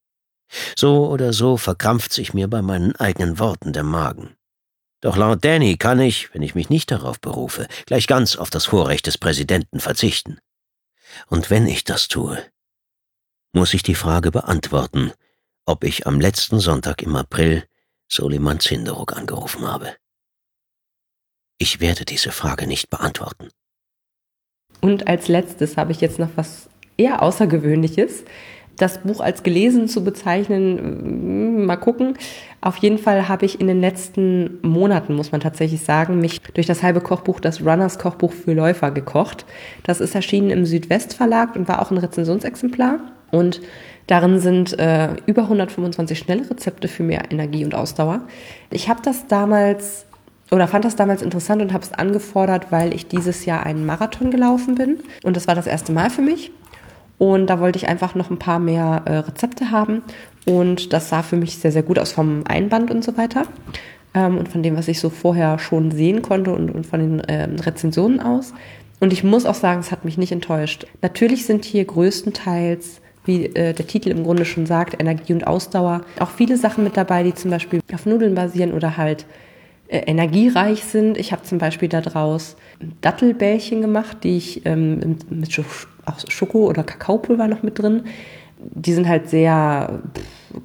So 0.77 1.11
oder 1.11 1.35
so 1.35 1.59
verkrampft 1.59 2.15
sich 2.15 2.33
mir 2.33 2.49
bei 2.49 2.63
meinen 2.63 2.97
eigenen 2.97 3.39
Worten 3.39 3.75
der 3.75 3.83
Magen. 3.83 4.35
Doch 5.03 5.19
laut 5.19 5.45
Danny 5.45 5.77
kann 5.77 6.01
ich, 6.01 6.33
wenn 6.33 6.41
ich 6.41 6.55
mich 6.55 6.71
nicht 6.71 6.91
darauf 6.91 7.21
berufe, 7.21 7.67
gleich 7.85 8.07
ganz 8.07 8.37
auf 8.37 8.49
das 8.49 8.65
Vorrecht 8.65 9.07
des 9.07 9.19
Präsidenten 9.19 9.79
verzichten. 9.79 10.39
Und 11.27 11.51
wenn 11.51 11.67
ich 11.67 11.85
das 11.85 12.09
tue, 12.09 12.43
muss 13.53 13.75
ich 13.75 13.83
die 13.83 13.95
Frage 13.95 14.31
beantworten, 14.31 15.13
ob 15.67 15.85
ich 15.85 16.07
am 16.07 16.19
letzten 16.19 16.61
Sonntag 16.61 17.03
im 17.03 17.15
April 17.15 17.65
Soliman 18.15 18.61
Zinderuk 18.61 19.17
angerufen 19.17 19.67
habe. 19.67 19.97
Ich 21.59 21.81
werde 21.81 22.05
diese 22.05 22.31
Frage 22.31 22.67
nicht 22.67 22.91
beantworten. 22.91 23.49
Und 24.83 25.09
als 25.09 25.29
letztes 25.29 25.79
habe 25.79 25.93
ich 25.93 26.03
jetzt 26.03 26.19
noch 26.19 26.29
was 26.37 26.69
eher 26.99 27.23
Außergewöhnliches. 27.23 28.25
Das 28.77 28.99
Buch 28.99 29.21
als 29.21 29.43
gelesen 29.43 29.89
zu 29.89 30.03
bezeichnen, 30.03 31.61
mm, 31.61 31.67
mal 31.67 31.77
gucken. 31.77 32.15
Auf 32.61 32.77
jeden 32.79 32.99
Fall 32.99 33.29
habe 33.29 33.45
ich 33.45 33.61
in 33.61 33.67
den 33.67 33.81
letzten 33.81 34.59
Monaten, 34.63 35.15
muss 35.15 35.33
man 35.33 35.41
tatsächlich 35.41 35.83
sagen, 35.83 36.21
mich 36.21 36.41
durch 36.55 36.67
das 36.67 36.83
halbe 36.83 37.01
Kochbuch, 37.01 37.41
das 37.41 37.61
Runners 37.61 37.99
Kochbuch 37.99 38.33
für 38.33 38.55
Läufer 38.55 38.91
gekocht. 38.91 39.45
Das 39.85 40.01
ist 40.01 40.15
erschienen 40.15 40.51
im 40.51 40.65
Südwestverlag 40.65 41.57
und 41.57 41.69
war 41.69 41.83
auch 41.83 41.91
ein 41.91 41.99
Rezensionsexemplar. 41.99 43.01
Und 43.31 43.61
Darin 44.07 44.41
sind 44.41 44.79
äh, 44.79 45.15
über 45.27 45.43
125 45.43 46.19
schnelle 46.19 46.49
Rezepte 46.51 46.89
für 46.89 47.03
mehr 47.03 47.31
Energie 47.31 47.65
und 47.65 47.75
Ausdauer. 47.75 48.23
Ich 48.71 48.89
habe 48.89 49.01
das 49.03 49.27
damals 49.27 50.07
oder 50.51 50.69
fand 50.69 50.85
das 50.85 50.97
damals 50.97 51.23
interessant 51.23 51.63
und 51.63 51.73
habe 51.73 51.83
es 51.83 51.93
angefordert, 51.93 52.67
weil 52.71 52.93
ich 52.93 53.09
dieses 53.09 53.47
Jahr 53.47 53.65
einen 53.65 53.87
Marathon 53.87 54.31
gelaufen 54.31 54.75
bin 54.75 54.99
und 55.23 55.37
das 55.37 55.49
war 55.49 55.55
das 55.55 55.67
erste 55.67 55.93
Mal 55.93 56.11
für 56.11 56.21
mich. 56.21 56.53
Und 57.23 57.47
da 57.47 57.61
wollte 57.61 57.77
ich 57.77 57.87
einfach 57.89 58.17
noch 58.17 58.31
ein 58.33 58.39
paar 58.41 58.59
mehr 58.59 59.03
äh, 59.05 59.19
Rezepte 59.19 59.71
haben 59.71 60.03
und 60.45 60.93
das 60.93 61.09
sah 61.09 61.23
für 61.23 61.37
mich 61.37 61.57
sehr, 61.57 61.71
sehr 61.71 61.85
gut 61.85 62.01
aus 62.01 62.11
vom 62.11 62.43
Einband 62.49 62.91
und 62.91 63.05
so 63.05 63.17
weiter 63.17 63.45
ähm, 64.13 64.39
und 64.39 64.49
von 64.49 64.65
dem, 64.65 64.77
was 64.77 64.89
ich 64.89 64.99
so 64.99 65.09
vorher 65.09 65.61
schon 65.61 65.93
sehen 65.93 66.23
konnte 66.23 66.53
und, 66.53 66.73
und 66.73 66.85
von 66.85 66.99
den 66.99 67.21
äh, 67.21 67.45
Rezensionen 67.63 68.19
aus. 68.19 68.55
Und 68.99 69.13
ich 69.13 69.23
muss 69.23 69.47
auch 69.47 69.55
sagen, 69.55 69.79
es 69.79 69.93
hat 69.93 70.05
mich 70.05 70.19
nicht 70.19 70.33
enttäuscht. 70.33 70.85
Natürlich 71.01 71.47
sind 71.47 71.65
hier 71.65 71.85
größtenteils 71.85 73.01
wie 73.25 73.47
äh, 73.47 73.73
der 73.73 73.87
Titel 73.87 74.09
im 74.09 74.25
Grunde 74.25 74.45
schon 74.45 74.67
sagt, 74.67 75.01
Energie 75.01 75.33
und 75.33 75.47
Ausdauer. 75.47 76.01
Auch 76.19 76.31
viele 76.31 76.57
Sachen 76.57 76.83
mit 76.83 76.97
dabei, 76.97 77.23
die 77.23 77.35
zum 77.35 77.53
Beispiel 77.53 77.79
auf 77.95 78.05
Nudeln 78.05 78.35
basieren 78.35 78.73
oder 78.73 78.97
halt 78.97 79.27
äh, 79.87 79.99
energiereich 79.99 80.83
sind. 80.83 81.17
Ich 81.19 81.31
habe 81.31 81.45
zum 81.45 81.59
Beispiel 81.59 81.89
daraus 81.89 82.57
Dattelbällchen 83.01 83.81
gemacht, 83.81 84.25
die 84.25 84.39
ich 84.39 84.67
ähm, 84.67 85.19
mit 85.31 85.53
auch 86.05 86.19
Schoko- 86.29 86.69
oder 86.69 86.83
Kakaopulver 86.83 87.49
noch 87.49 87.63
mit 87.63 87.79
drin. 87.79 88.05
Die 88.59 88.93
sind 88.93 89.09
halt 89.09 89.29
sehr 89.29 90.03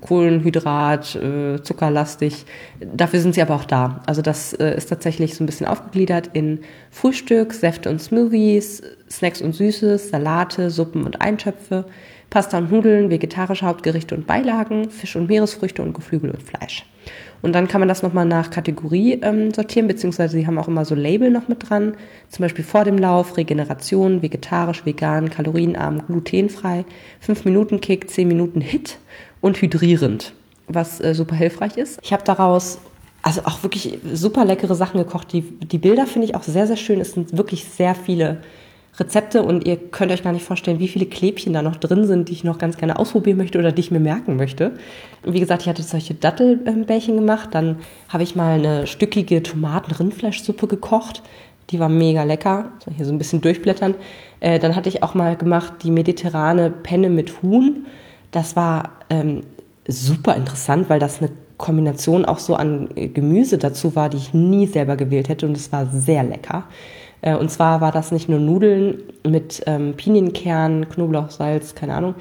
Kohlenhydrat, 0.01 1.15
äh, 1.15 1.61
zuckerlastig. 1.63 2.45
Dafür 2.79 3.19
sind 3.19 3.35
sie 3.35 3.41
aber 3.41 3.55
auch 3.55 3.65
da. 3.65 4.01
Also 4.05 4.21
das 4.21 4.53
äh, 4.53 4.75
ist 4.75 4.87
tatsächlich 4.87 5.35
so 5.35 5.43
ein 5.43 5.47
bisschen 5.47 5.67
aufgegliedert 5.67 6.29
in 6.33 6.59
Frühstück, 6.91 7.53
Säfte 7.53 7.89
und 7.89 8.01
Smoothies, 8.01 8.81
Snacks 9.09 9.41
und 9.41 9.53
Süßes, 9.53 10.09
Salate, 10.09 10.69
Suppen 10.69 11.03
und 11.03 11.21
Eintöpfe, 11.21 11.85
Pasta 12.29 12.57
und 12.57 12.71
Nudeln, 12.71 13.09
vegetarische 13.09 13.65
Hauptgerichte 13.65 14.15
und 14.15 14.27
Beilagen, 14.27 14.89
Fisch 14.89 15.15
und 15.15 15.29
Meeresfrüchte 15.29 15.81
und 15.81 15.93
Geflügel 15.93 16.31
und 16.31 16.43
Fleisch. 16.43 16.85
Und 17.41 17.53
dann 17.53 17.67
kann 17.67 17.79
man 17.79 17.87
das 17.87 18.03
nochmal 18.03 18.25
nach 18.25 18.49
Kategorie 18.49 19.19
ähm, 19.21 19.53
sortieren, 19.53 19.87
beziehungsweise 19.87 20.37
sie 20.37 20.47
haben 20.47 20.57
auch 20.57 20.67
immer 20.67 20.85
so 20.85 20.95
Label 20.95 21.29
noch 21.29 21.47
mit 21.47 21.69
dran. 21.69 21.95
Zum 22.29 22.43
Beispiel 22.43 22.65
vor 22.65 22.83
dem 22.83 22.97
Lauf, 22.97 23.37
Regeneration, 23.37 24.21
vegetarisch, 24.21 24.85
vegan, 24.85 25.29
kalorienarm, 25.29 26.05
glutenfrei, 26.07 26.83
5-Minuten-Kick, 27.25 28.09
10 28.09 28.27
Minuten 28.27 28.61
Hit 28.61 28.97
und 29.39 29.61
hydrierend, 29.61 30.33
was 30.67 30.99
äh, 30.99 31.13
super 31.13 31.35
hilfreich 31.35 31.77
ist. 31.77 31.99
Ich 32.01 32.11
habe 32.11 32.23
daraus 32.23 32.79
also 33.21 33.41
auch 33.45 33.63
wirklich 33.63 33.99
super 34.13 34.45
leckere 34.45 34.75
Sachen 34.75 34.99
gekocht. 34.99 35.31
Die, 35.33 35.41
die 35.41 35.77
Bilder 35.77 36.07
finde 36.07 36.27
ich 36.27 36.35
auch 36.35 36.43
sehr, 36.43 36.67
sehr 36.67 36.77
schön. 36.77 36.99
Es 36.99 37.11
sind 37.11 37.37
wirklich 37.37 37.65
sehr 37.65 37.93
viele 37.95 38.41
Rezepte 38.99 39.43
und 39.43 39.67
ihr 39.67 39.77
könnt 39.77 40.11
euch 40.11 40.23
gar 40.23 40.33
nicht 40.33 40.45
vorstellen, 40.45 40.79
wie 40.79 40.87
viele 40.87 41.05
Klebchen 41.05 41.53
da 41.53 41.61
noch 41.61 41.75
drin 41.75 42.07
sind, 42.07 42.29
die 42.29 42.33
ich 42.33 42.43
noch 42.43 42.57
ganz 42.57 42.77
gerne 42.77 42.97
ausprobieren 42.97 43.37
möchte 43.37 43.59
oder 43.59 43.71
die 43.71 43.81
ich 43.81 43.91
mir 43.91 43.99
merken 43.99 44.37
möchte. 44.37 44.73
Wie 45.23 45.39
gesagt, 45.39 45.61
ich 45.63 45.69
hatte 45.69 45.83
solche 45.83 46.15
Dattelbällchen 46.15 47.15
gemacht. 47.15 47.49
Dann 47.51 47.77
habe 48.09 48.23
ich 48.23 48.35
mal 48.35 48.59
eine 48.59 48.87
stückige 48.87 49.43
Tomaten-Rindfleischsuppe 49.43 50.67
gekocht. 50.67 51.21
Die 51.69 51.79
war 51.79 51.89
mega 51.89 52.23
lecker. 52.23 52.71
So, 52.83 52.91
hier 52.91 53.05
so 53.05 53.11
ein 53.11 53.19
bisschen 53.19 53.41
durchblättern. 53.41 53.93
Äh, 54.39 54.57
dann 54.57 54.75
hatte 54.75 54.89
ich 54.89 55.03
auch 55.03 55.13
mal 55.13 55.35
gemacht 55.35 55.73
die 55.83 55.91
mediterrane 55.91 56.71
Penne 56.71 57.09
mit 57.09 57.43
Huhn. 57.43 57.85
Das 58.31 58.55
war 58.55 58.91
ähm, 59.09 59.41
super 59.87 60.35
interessant, 60.35 60.89
weil 60.89 60.99
das 60.99 61.19
eine 61.19 61.29
Kombination 61.57 62.25
auch 62.25 62.39
so 62.39 62.55
an 62.55 62.89
Gemüse 62.95 63.57
dazu 63.57 63.95
war, 63.95 64.09
die 64.09 64.17
ich 64.17 64.33
nie 64.33 64.67
selber 64.67 64.95
gewählt 64.95 65.29
hätte 65.29 65.45
und 65.45 65.57
es 65.57 65.71
war 65.71 65.87
sehr 65.87 66.23
lecker. 66.23 66.65
Äh, 67.27 67.35
und 67.35 67.51
zwar 67.51 67.81
war 67.81 67.91
das 67.91 68.11
nicht 68.11 68.29
nur 68.29 68.39
Nudeln 68.39 69.03
mit 69.27 69.61
ähm, 69.65 69.95
Pinienkern, 69.95 70.87
Knoblauchsalz, 70.87 71.75
keine 71.75 71.93
Ahnung, 71.93 72.15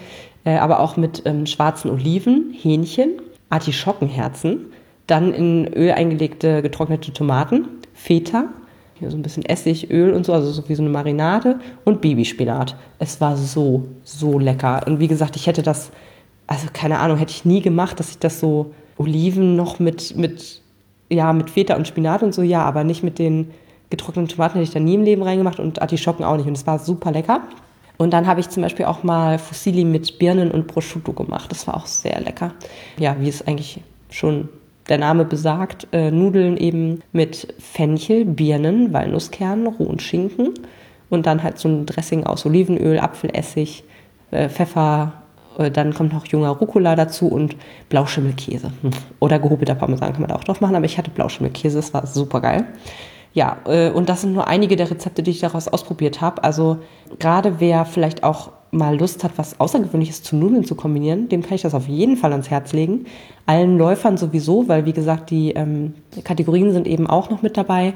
äh, 0.45 0.57
aber 0.57 0.81
auch 0.81 0.97
mit 0.97 1.23
ähm, 1.27 1.47
schwarzen 1.47 1.91
Oliven, 1.91 2.53
Hähnchen, 2.53 3.23
Artischockenherzen, 3.49 4.67
dann 5.07 5.33
in 5.33 5.73
Öl 5.73 5.93
eingelegte 5.93 6.61
getrocknete 6.61 7.13
Tomaten, 7.13 7.69
Feta, 7.95 8.49
hier 8.95 9.11
so 9.11 9.17
ein 9.17 9.23
bisschen 9.23 9.45
Essig, 9.45 9.91
Öl 9.91 10.13
und 10.13 10.27
so, 10.27 10.33
also 10.33 10.51
so 10.51 10.69
wie 10.69 10.75
so 10.75 10.83
eine 10.83 10.91
Marinade 10.91 11.61
und 11.85 12.01
Babyspinat. 12.01 12.75
Es 12.99 13.21
war 13.21 13.37
so, 13.37 13.87
so 14.03 14.39
lecker. 14.41 14.83
Und 14.87 14.99
wie 14.99 15.07
gesagt, 15.07 15.37
ich 15.37 15.47
hätte 15.47 15.63
das, 15.63 15.93
also 16.49 16.67
keine 16.73 16.99
Ahnung, 16.99 17.19
hätte 17.19 17.31
ich 17.31 17.45
nie 17.45 17.61
gemacht, 17.61 18.01
dass 18.01 18.11
ich 18.11 18.19
das 18.19 18.41
so 18.41 18.73
Oliven 18.97 19.55
noch 19.55 19.79
mit, 19.79 20.17
mit, 20.17 20.63
ja, 21.11 21.33
mit 21.33 21.51
Feta 21.51 21.77
und 21.77 21.87
Spinat 21.87 22.25
und 22.25 22.35
so, 22.35 22.43
ja, 22.43 22.65
aber 22.65 22.83
nicht 22.83 23.05
mit 23.05 23.21
den 23.21 23.53
getrockneten 23.91 24.29
Tomaten 24.29 24.55
hätte 24.55 24.65
ich 24.65 24.75
da 24.75 24.81
nie 24.81 24.95
im 24.95 25.03
Leben 25.03 25.23
reingemacht 25.23 25.61
und 25.61 25.81
Artischocken 25.81 26.25
auch 26.25 26.37
nicht. 26.37 26.47
Und 26.47 26.57
es 26.57 26.67
war 26.67 26.79
super 26.79 27.13
lecker. 27.13 27.43
Und 27.99 28.13
dann 28.13 28.27
habe 28.27 28.41
ich 28.41 28.51
zum 28.51 28.63
Beispiel 28.63 28.85
auch 28.87 29.03
mal 29.03 29.39
Fusilli 29.39 29.85
mit 29.85 30.19
Birnen 30.19 30.51
und 30.51 30.67
Prosciutto 30.67 31.13
gemacht. 31.13 31.51
Das 31.51 31.67
war 31.67 31.77
auch 31.77 31.87
sehr 31.87 32.21
lecker. 32.21 32.53
Ja, 32.99 33.17
wie 33.19 33.29
es 33.29 33.47
eigentlich 33.47 33.81
schon 34.11 34.49
der 34.89 34.99
Name 34.99 35.25
besagt, 35.25 35.89
äh, 35.93 36.11
Nudeln 36.11 36.57
eben 36.57 37.03
mit 37.13 37.55
Fenchel, 37.59 38.25
Birnen, 38.25 38.93
Walnusskernen, 38.93 39.67
rohen 39.67 39.99
Schinken 39.99 40.55
und 41.11 41.27
dann 41.27 41.43
halt 41.43 41.59
so 41.59 41.69
ein 41.69 41.87
Dressing 41.87 42.25
aus 42.25 42.47
Olivenöl, 42.47 42.99
Apfelessig, 42.99 43.85
äh, 44.31 44.49
Pfeffer, 44.49 45.25
äh, 45.59 45.71
dann 45.71 45.93
kommt 45.95 46.13
noch 46.13 46.27
junger 46.27 46.51
Rucola 46.51 46.95
dazu 46.95 47.29
und 47.29 47.57
Blauschimmelkäse. 47.89 48.71
Oder 49.21 49.39
gehobelter 49.39 49.75
Parmesan 49.75 50.13
kann 50.13 50.23
man 50.23 50.31
da 50.31 50.37
auch 50.37 50.45
drauf 50.45 50.61
machen, 50.61 50.77
aber 50.77 50.85
ich 50.85 50.99
hatte 50.99 51.11
Blauschimmelkäse, 51.11 51.77
das 51.77 51.93
war 51.93 52.07
super 52.07 52.41
geil. 52.41 52.67
Ja, 53.37 53.59
äh, 53.67 53.91
und 53.91 54.09
das 54.09 54.23
sind 54.23 54.33
nur 54.33 54.49
einige 54.49 54.77
der 54.77 54.91
Rezepte, 54.91 55.23
die 55.23 55.31
ich 55.31 55.41
daraus 55.41 55.69
ausprobiert 55.69 56.23
habe. 56.23 56.43
Also 56.43 56.79
gerade 57.19 57.61
wer 57.61 57.85
vielleicht 57.85 58.25
auch 58.25 58.51
mal 58.71 58.99
Lust 58.99 59.25
hat, 59.25 59.33
was 59.37 59.61
Außergewöhnliches 59.61 60.23
zu 60.23 60.37
Nudeln 60.37 60.65
zu 60.65 60.75
kombinieren, 60.75 61.29
dem 61.29 61.43
kann 61.43 61.55
ich 61.55 61.61
das 61.61 61.75
auf 61.75 61.87
jeden 61.87 62.17
Fall 62.17 62.33
ans 62.33 62.49
Herz 62.49 62.73
legen. 62.73 63.05
Allen 63.45 63.77
Läufern 63.77 64.17
sowieso, 64.17 64.69
weil 64.69 64.87
wie 64.87 64.95
gesagt, 64.95 65.29
die 65.29 65.51
ähm, 65.51 65.93
Kategorien 66.25 66.73
sind 66.73 66.87
eben 66.87 67.07
auch 67.07 67.29
noch 67.29 67.43
mit 67.43 67.59
dabei, 67.59 67.93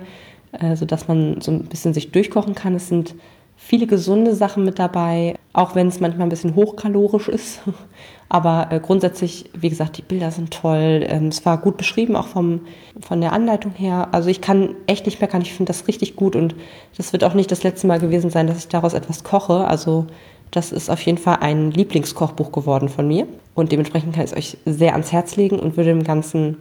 äh, 0.53 0.77
sodass 0.77 1.09
man 1.09 1.41
so 1.41 1.53
ein 1.53 1.65
bisschen 1.65 1.95
sich 1.95 2.13
durchkochen 2.13 2.55
kann. 2.55 2.75
Es 2.75 2.89
sind 2.89 3.15
viele 3.63 3.87
gesunde 3.87 4.35
Sachen 4.35 4.65
mit 4.65 4.79
dabei, 4.79 5.37
auch 5.53 5.75
wenn 5.75 5.87
es 5.89 6.01
manchmal 6.01 6.27
ein 6.27 6.31
bisschen 6.31 6.55
hochkalorisch 6.55 7.29
ist. 7.29 7.61
Aber 8.29 8.69
äh, 8.71 8.81
grundsätzlich, 8.81 9.51
wie 9.55 9.69
gesagt, 9.69 9.99
die 9.99 10.03
Bilder 10.03 10.31
sind 10.31 10.53
toll. 10.53 11.05
Ähm, 11.07 11.27
es 11.29 11.45
war 11.45 11.59
gut 11.59 11.77
beschrieben, 11.77 12.17
auch 12.17 12.29
vom, 12.29 12.63
von 13.01 13.21
der 13.21 13.33
Anleitung 13.33 13.73
her. 13.73 14.09
Also 14.13 14.29
ich 14.31 14.41
kann 14.41 14.77
echt 14.87 15.07
nicht 15.07 15.21
meckern. 15.21 15.43
Ich 15.43 15.53
finde 15.53 15.71
das 15.71 15.89
richtig 15.89 16.17
gut 16.17 16.37
und 16.37 16.55
das 16.97 17.13
wird 17.13 17.23
auch 17.23 17.35
nicht 17.35 17.51
das 17.51 17.63
letzte 17.63 17.87
Mal 17.87 18.01
gewesen 18.01 18.31
sein, 18.31 18.47
dass 18.47 18.59
ich 18.59 18.69
daraus 18.69 18.95
etwas 18.95 19.25
koche. 19.25 19.67
Also 19.67 20.07
das 20.53 20.73
ist 20.73 20.91
auf 20.91 21.01
jeden 21.03 21.19
Fall 21.19 21.39
ein 21.41 21.71
Lieblingskochbuch 21.71 22.53
geworden 22.53 22.89
von 22.89 23.07
mir. 23.07 23.27
Und 23.55 23.73
dementsprechend 23.73 24.15
kann 24.15 24.25
ich 24.25 24.33
es 24.33 24.37
euch 24.37 24.57
sehr 24.65 24.93
ans 24.93 25.13
Herz 25.13 25.37
legen 25.37 25.59
und 25.59 25.77
würde 25.77 25.91
dem 25.91 26.05
Ganzen 26.05 26.57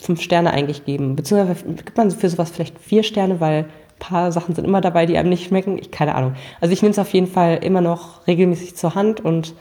fünf 0.00 0.20
Sterne 0.20 0.52
eigentlich 0.52 0.84
geben. 0.84 1.16
Beziehungsweise 1.16 1.64
gibt 1.64 1.96
man 1.96 2.10
für 2.10 2.28
sowas 2.28 2.50
vielleicht 2.50 2.78
vier 2.78 3.02
Sterne, 3.02 3.40
weil 3.40 3.66
paar 3.98 4.32
Sachen 4.32 4.54
sind 4.54 4.64
immer 4.64 4.80
dabei, 4.80 5.06
die 5.06 5.18
einem 5.18 5.30
nicht 5.30 5.46
schmecken. 5.48 5.78
Ich 5.78 5.90
keine 5.90 6.14
Ahnung. 6.14 6.34
Also 6.60 6.72
ich 6.72 6.82
nehme 6.82 6.92
es 6.92 6.98
auf 6.98 7.12
jeden 7.12 7.26
Fall 7.26 7.58
immer 7.62 7.80
noch 7.80 8.26
regelmäßig 8.26 8.76
zur 8.76 8.94
Hand 8.94 9.20
und 9.20 9.54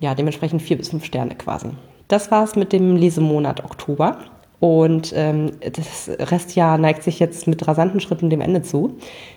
ja, 0.00 0.14
dementsprechend 0.14 0.62
vier 0.62 0.76
bis 0.76 0.90
fünf 0.90 1.04
Sterne 1.04 1.34
quasi. 1.34 1.68
Das 2.08 2.30
war's 2.30 2.56
mit 2.56 2.72
dem 2.72 2.96
Lesemonat 2.96 3.64
Oktober. 3.64 4.18
Und 4.60 5.12
ähm, 5.14 5.52
das 5.60 6.08
Restjahr 6.08 6.78
neigt 6.78 7.02
sich 7.02 7.18
jetzt 7.18 7.46
mit 7.46 7.66
rasanten 7.68 8.00
Schritten 8.00 8.30
dem 8.30 8.40
Ende 8.40 8.62
zu. 8.62 8.96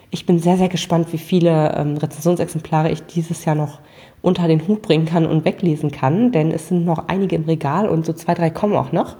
Ich 0.10 0.26
bin 0.26 0.40
sehr, 0.40 0.56
sehr 0.56 0.70
gespannt, 0.70 1.12
wie 1.12 1.18
viele 1.18 1.76
ähm, 1.76 1.98
Rezensionsexemplare 1.98 2.92
ich 2.92 3.04
dieses 3.04 3.44
Jahr 3.44 3.56
noch 3.56 3.80
unter 4.22 4.48
den 4.48 4.66
Hut 4.68 4.82
bringen 4.82 5.06
kann 5.06 5.26
und 5.26 5.44
weglesen 5.44 5.92
kann, 5.92 6.32
denn 6.32 6.52
es 6.52 6.70
sind 6.70 6.86
noch 6.86 7.10
einige 7.10 7.36
im 7.36 7.44
Regal 7.44 7.90
und 7.90 8.06
so 8.06 8.14
zwei, 8.14 8.36
drei 8.36 8.50
kommen 8.50 8.76
auch 8.76 8.94
noch. 8.94 9.18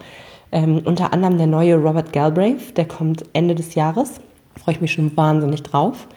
Ähm, 0.52 0.82
unter 0.86 1.12
anderem 1.12 1.38
der 1.38 1.48
neue 1.48 1.76
Robert 1.76 2.14
Galbraith, 2.14 2.78
der 2.78 2.86
kommt 2.86 3.26
Ende 3.34 3.54
des 3.54 3.76
Jahres 3.76 4.22
freue 4.58 4.76
ich 4.76 4.82
mich 4.82 4.92
schon 4.92 5.16
wahnsinnig 5.16 5.64
drauf. 5.64 6.08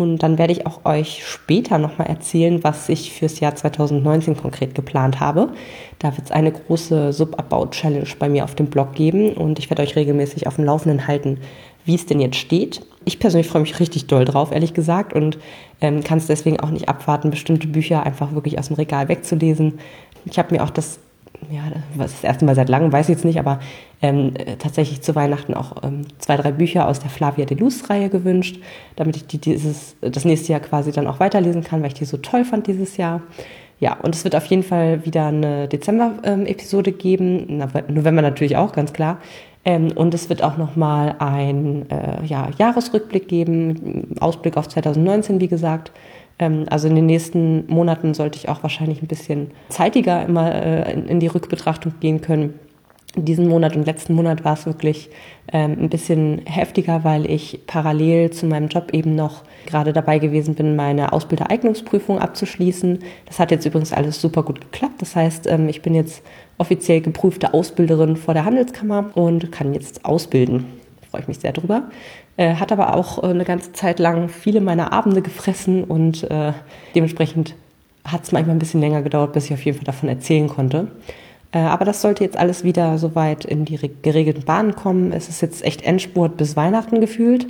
Und 0.00 0.22
dann 0.22 0.38
werde 0.38 0.52
ich 0.52 0.66
auch 0.66 0.84
euch 0.86 1.26
später 1.26 1.76
nochmal 1.76 2.08
erzählen, 2.08 2.64
was 2.64 2.88
ich 2.88 3.12
fürs 3.12 3.38
Jahr 3.40 3.54
2019 3.54 4.36
konkret 4.36 4.74
geplant 4.74 5.20
habe. 5.20 5.50
Da 5.98 6.16
wird 6.16 6.26
es 6.26 6.32
eine 6.32 6.52
große 6.52 7.12
Subabbau-Challenge 7.12 8.08
bei 8.18 8.30
mir 8.30 8.44
auf 8.44 8.54
dem 8.54 8.66
Blog 8.66 8.94
geben 8.94 9.34
und 9.34 9.58
ich 9.58 9.68
werde 9.68 9.82
euch 9.82 9.96
regelmäßig 9.96 10.46
auf 10.46 10.56
dem 10.56 10.64
Laufenden 10.64 11.06
halten, 11.06 11.38
wie 11.84 11.94
es 11.94 12.06
denn 12.06 12.20
jetzt 12.20 12.36
steht. 12.36 12.80
Ich 13.04 13.18
persönlich 13.18 13.48
freue 13.48 13.62
mich 13.62 13.78
richtig 13.78 14.06
doll 14.06 14.24
drauf, 14.24 14.52
ehrlich 14.52 14.72
gesagt, 14.72 15.12
und 15.12 15.38
ähm, 15.82 16.02
kann 16.02 16.18
es 16.18 16.26
deswegen 16.26 16.60
auch 16.60 16.70
nicht 16.70 16.88
abwarten, 16.88 17.30
bestimmte 17.30 17.66
Bücher 17.66 18.02
einfach 18.02 18.32
wirklich 18.32 18.58
aus 18.58 18.68
dem 18.68 18.76
Regal 18.76 19.08
wegzulesen. 19.08 19.80
Ich 20.24 20.38
habe 20.38 20.54
mir 20.54 20.64
auch 20.64 20.70
das 20.70 20.98
ja, 21.50 21.62
was 21.94 22.12
das 22.12 22.24
erste 22.24 22.44
Mal 22.44 22.54
seit 22.54 22.68
langem, 22.68 22.92
weiß 22.92 23.08
ich 23.08 23.16
jetzt 23.16 23.24
nicht, 23.24 23.38
aber 23.38 23.60
ähm, 24.02 24.32
äh, 24.36 24.56
tatsächlich 24.56 25.00
zu 25.00 25.14
Weihnachten 25.14 25.54
auch 25.54 25.82
ähm, 25.82 26.02
zwei, 26.18 26.36
drei 26.36 26.52
Bücher 26.52 26.86
aus 26.86 27.00
der 27.00 27.10
Flavia 27.10 27.44
de 27.44 27.56
Luz-Reihe 27.56 28.08
gewünscht, 28.08 28.60
damit 28.96 29.16
ich 29.16 29.26
die 29.26 29.38
dieses, 29.38 29.96
das 30.00 30.24
nächste 30.24 30.52
Jahr 30.52 30.60
quasi 30.60 30.92
dann 30.92 31.06
auch 31.06 31.20
weiterlesen 31.20 31.64
kann, 31.64 31.80
weil 31.80 31.88
ich 31.88 31.94
die 31.94 32.04
so 32.04 32.18
toll 32.18 32.44
fand 32.44 32.66
dieses 32.66 32.96
Jahr. 32.96 33.22
Ja, 33.78 33.94
und 33.94 34.14
es 34.14 34.24
wird 34.24 34.36
auf 34.36 34.44
jeden 34.46 34.62
Fall 34.62 35.06
wieder 35.06 35.26
eine 35.28 35.66
Dezember-Episode 35.66 36.90
ähm, 36.90 36.98
geben, 36.98 37.62
November 37.88 38.20
natürlich 38.20 38.56
auch, 38.56 38.72
ganz 38.72 38.92
klar. 38.92 39.18
Ähm, 39.64 39.92
und 39.94 40.14
es 40.14 40.28
wird 40.28 40.42
auch 40.42 40.56
nochmal 40.56 41.16
ein 41.18 41.90
äh, 41.90 42.24
ja, 42.24 42.48
Jahresrückblick 42.58 43.28
geben, 43.28 44.16
Ausblick 44.20 44.56
auf 44.56 44.68
2019, 44.68 45.40
wie 45.40 45.48
gesagt. 45.48 45.92
Ähm, 46.40 46.66
also 46.68 46.88
in 46.88 46.96
den 46.96 47.06
nächsten 47.06 47.66
Monaten 47.68 48.14
sollte 48.14 48.38
ich 48.38 48.48
auch 48.48 48.62
wahrscheinlich 48.62 49.02
ein 49.02 49.06
bisschen 49.06 49.52
zeitiger 49.68 50.24
immer 50.24 50.52
äh, 50.52 50.92
in 50.92 51.20
die 51.20 51.28
Rückbetrachtung 51.28 51.94
gehen 52.00 52.20
können. 52.20 52.58
In 53.16 53.24
diesem 53.24 53.48
Monat 53.48 53.74
und 53.74 53.86
letzten 53.86 54.14
Monat 54.14 54.44
war 54.44 54.52
es 54.52 54.66
wirklich 54.66 55.10
ähm, 55.52 55.76
ein 55.80 55.88
bisschen 55.88 56.42
heftiger, 56.46 57.02
weil 57.02 57.28
ich 57.28 57.60
parallel 57.66 58.30
zu 58.30 58.46
meinem 58.46 58.68
Job 58.68 58.90
eben 58.92 59.16
noch 59.16 59.42
gerade 59.66 59.92
dabei 59.92 60.20
gewesen 60.20 60.54
bin, 60.54 60.76
meine 60.76 61.12
Ausbildereignungsprüfung 61.12 62.20
abzuschließen. 62.20 63.00
Das 63.26 63.40
hat 63.40 63.50
jetzt 63.50 63.66
übrigens 63.66 63.92
alles 63.92 64.20
super 64.20 64.44
gut 64.44 64.60
geklappt. 64.60 65.02
Das 65.02 65.16
heißt, 65.16 65.48
ähm, 65.48 65.68
ich 65.68 65.82
bin 65.82 65.94
jetzt 65.94 66.22
offiziell 66.56 67.00
geprüfte 67.00 67.52
Ausbilderin 67.52 68.16
vor 68.16 68.34
der 68.34 68.44
Handelskammer 68.44 69.10
und 69.14 69.50
kann 69.50 69.74
jetzt 69.74 70.04
ausbilden. 70.04 70.66
Da 71.00 71.06
freue 71.10 71.22
ich 71.22 71.28
mich 71.28 71.40
sehr 71.40 71.52
drüber. 71.52 71.90
Äh, 72.40 72.54
hat 72.54 72.72
aber 72.72 72.94
auch 72.96 73.22
äh, 73.22 73.26
eine 73.26 73.44
ganze 73.44 73.74
Zeit 73.74 73.98
lang 73.98 74.30
viele 74.30 74.62
meiner 74.62 74.94
Abende 74.94 75.20
gefressen 75.20 75.84
und 75.84 76.22
äh, 76.30 76.54
dementsprechend 76.94 77.54
hat 78.02 78.24
es 78.24 78.32
manchmal 78.32 78.56
ein 78.56 78.58
bisschen 78.58 78.80
länger 78.80 79.02
gedauert, 79.02 79.34
bis 79.34 79.44
ich 79.44 79.52
auf 79.52 79.62
jeden 79.62 79.76
Fall 79.76 79.84
davon 79.84 80.08
erzählen 80.08 80.48
konnte. 80.48 80.88
Äh, 81.52 81.58
aber 81.58 81.84
das 81.84 82.00
sollte 82.00 82.24
jetzt 82.24 82.38
alles 82.38 82.64
wieder 82.64 82.96
soweit 82.96 83.44
in 83.44 83.66
die 83.66 83.78
geregelten 84.00 84.46
Bahnen 84.46 84.74
kommen. 84.74 85.12
Es 85.12 85.28
ist 85.28 85.42
jetzt 85.42 85.62
echt 85.62 85.82
Endspurt 85.82 86.38
bis 86.38 86.56
Weihnachten 86.56 87.02
gefühlt. 87.02 87.46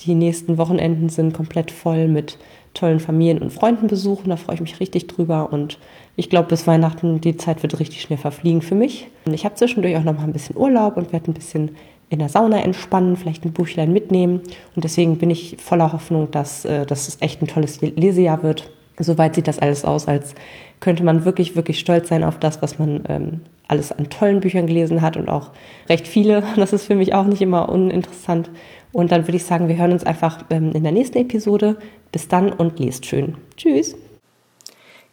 Die 0.00 0.16
nächsten 0.16 0.58
Wochenenden 0.58 1.08
sind 1.08 1.34
komplett 1.34 1.70
voll 1.70 2.08
mit 2.08 2.36
tollen 2.74 2.98
Familien- 2.98 3.42
und 3.42 3.52
Freundenbesuchen. 3.52 4.28
Da 4.28 4.36
freue 4.36 4.56
ich 4.56 4.60
mich 4.60 4.80
richtig 4.80 5.06
drüber. 5.06 5.52
Und 5.52 5.78
ich 6.16 6.30
glaube, 6.30 6.48
bis 6.48 6.66
Weihnachten, 6.66 7.20
die 7.20 7.36
Zeit 7.36 7.62
wird 7.62 7.78
richtig 7.78 8.02
schnell 8.02 8.18
verfliegen 8.18 8.60
für 8.60 8.74
mich. 8.74 9.06
Ich 9.30 9.44
habe 9.44 9.54
zwischendurch 9.54 9.96
auch 9.96 10.02
noch 10.02 10.16
mal 10.16 10.24
ein 10.24 10.32
bisschen 10.32 10.56
Urlaub 10.56 10.96
und 10.96 11.12
werde 11.12 11.30
ein 11.30 11.34
bisschen 11.34 11.76
in 12.12 12.18
der 12.18 12.28
Sauna 12.28 12.62
entspannen, 12.62 13.16
vielleicht 13.16 13.44
ein 13.44 13.52
Buchlein 13.52 13.92
mitnehmen. 13.92 14.42
Und 14.76 14.84
deswegen 14.84 15.16
bin 15.16 15.30
ich 15.30 15.56
voller 15.58 15.92
Hoffnung, 15.92 16.30
dass, 16.30 16.66
äh, 16.66 16.84
dass 16.84 17.08
es 17.08 17.16
echt 17.20 17.40
ein 17.40 17.46
tolles 17.46 17.80
Lesejahr 17.80 18.42
wird. 18.42 18.70
Soweit 18.98 19.34
sieht 19.34 19.48
das 19.48 19.58
alles 19.58 19.84
aus, 19.86 20.06
als 20.06 20.34
könnte 20.80 21.04
man 21.04 21.24
wirklich, 21.24 21.56
wirklich 21.56 21.78
stolz 21.78 22.10
sein 22.10 22.22
auf 22.22 22.38
das, 22.38 22.60
was 22.60 22.78
man 22.78 23.02
ähm, 23.08 23.40
alles 23.66 23.92
an 23.92 24.10
tollen 24.10 24.40
Büchern 24.40 24.66
gelesen 24.66 25.00
hat 25.00 25.16
und 25.16 25.30
auch 25.30 25.52
recht 25.88 26.06
viele. 26.06 26.42
Das 26.56 26.74
ist 26.74 26.84
für 26.84 26.94
mich 26.94 27.14
auch 27.14 27.24
nicht 27.24 27.40
immer 27.40 27.70
uninteressant. 27.70 28.50
Und 28.92 29.10
dann 29.10 29.26
würde 29.26 29.36
ich 29.36 29.44
sagen, 29.44 29.68
wir 29.68 29.78
hören 29.78 29.92
uns 29.92 30.04
einfach 30.04 30.44
ähm, 30.50 30.72
in 30.74 30.82
der 30.82 30.92
nächsten 30.92 31.16
Episode. 31.16 31.78
Bis 32.12 32.28
dann 32.28 32.52
und 32.52 32.78
lest 32.78 33.06
schön. 33.06 33.36
Tschüss. 33.56 33.96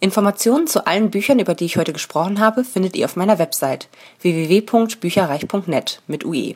Informationen 0.02 0.68
zu 0.68 0.86
allen 0.86 1.12
Büchern, 1.12 1.40
über 1.40 1.54
die 1.54 1.66
ich 1.66 1.78
heute 1.78 1.94
gesprochen 1.94 2.42
habe, 2.42 2.66
findet 2.66 2.98
ihr 2.98 3.06
auf 3.06 3.16
meiner 3.16 3.40
Website 3.40 3.88
www.bücherreich.net 4.22 6.02
mit 6.08 6.26
UE. 6.26 6.56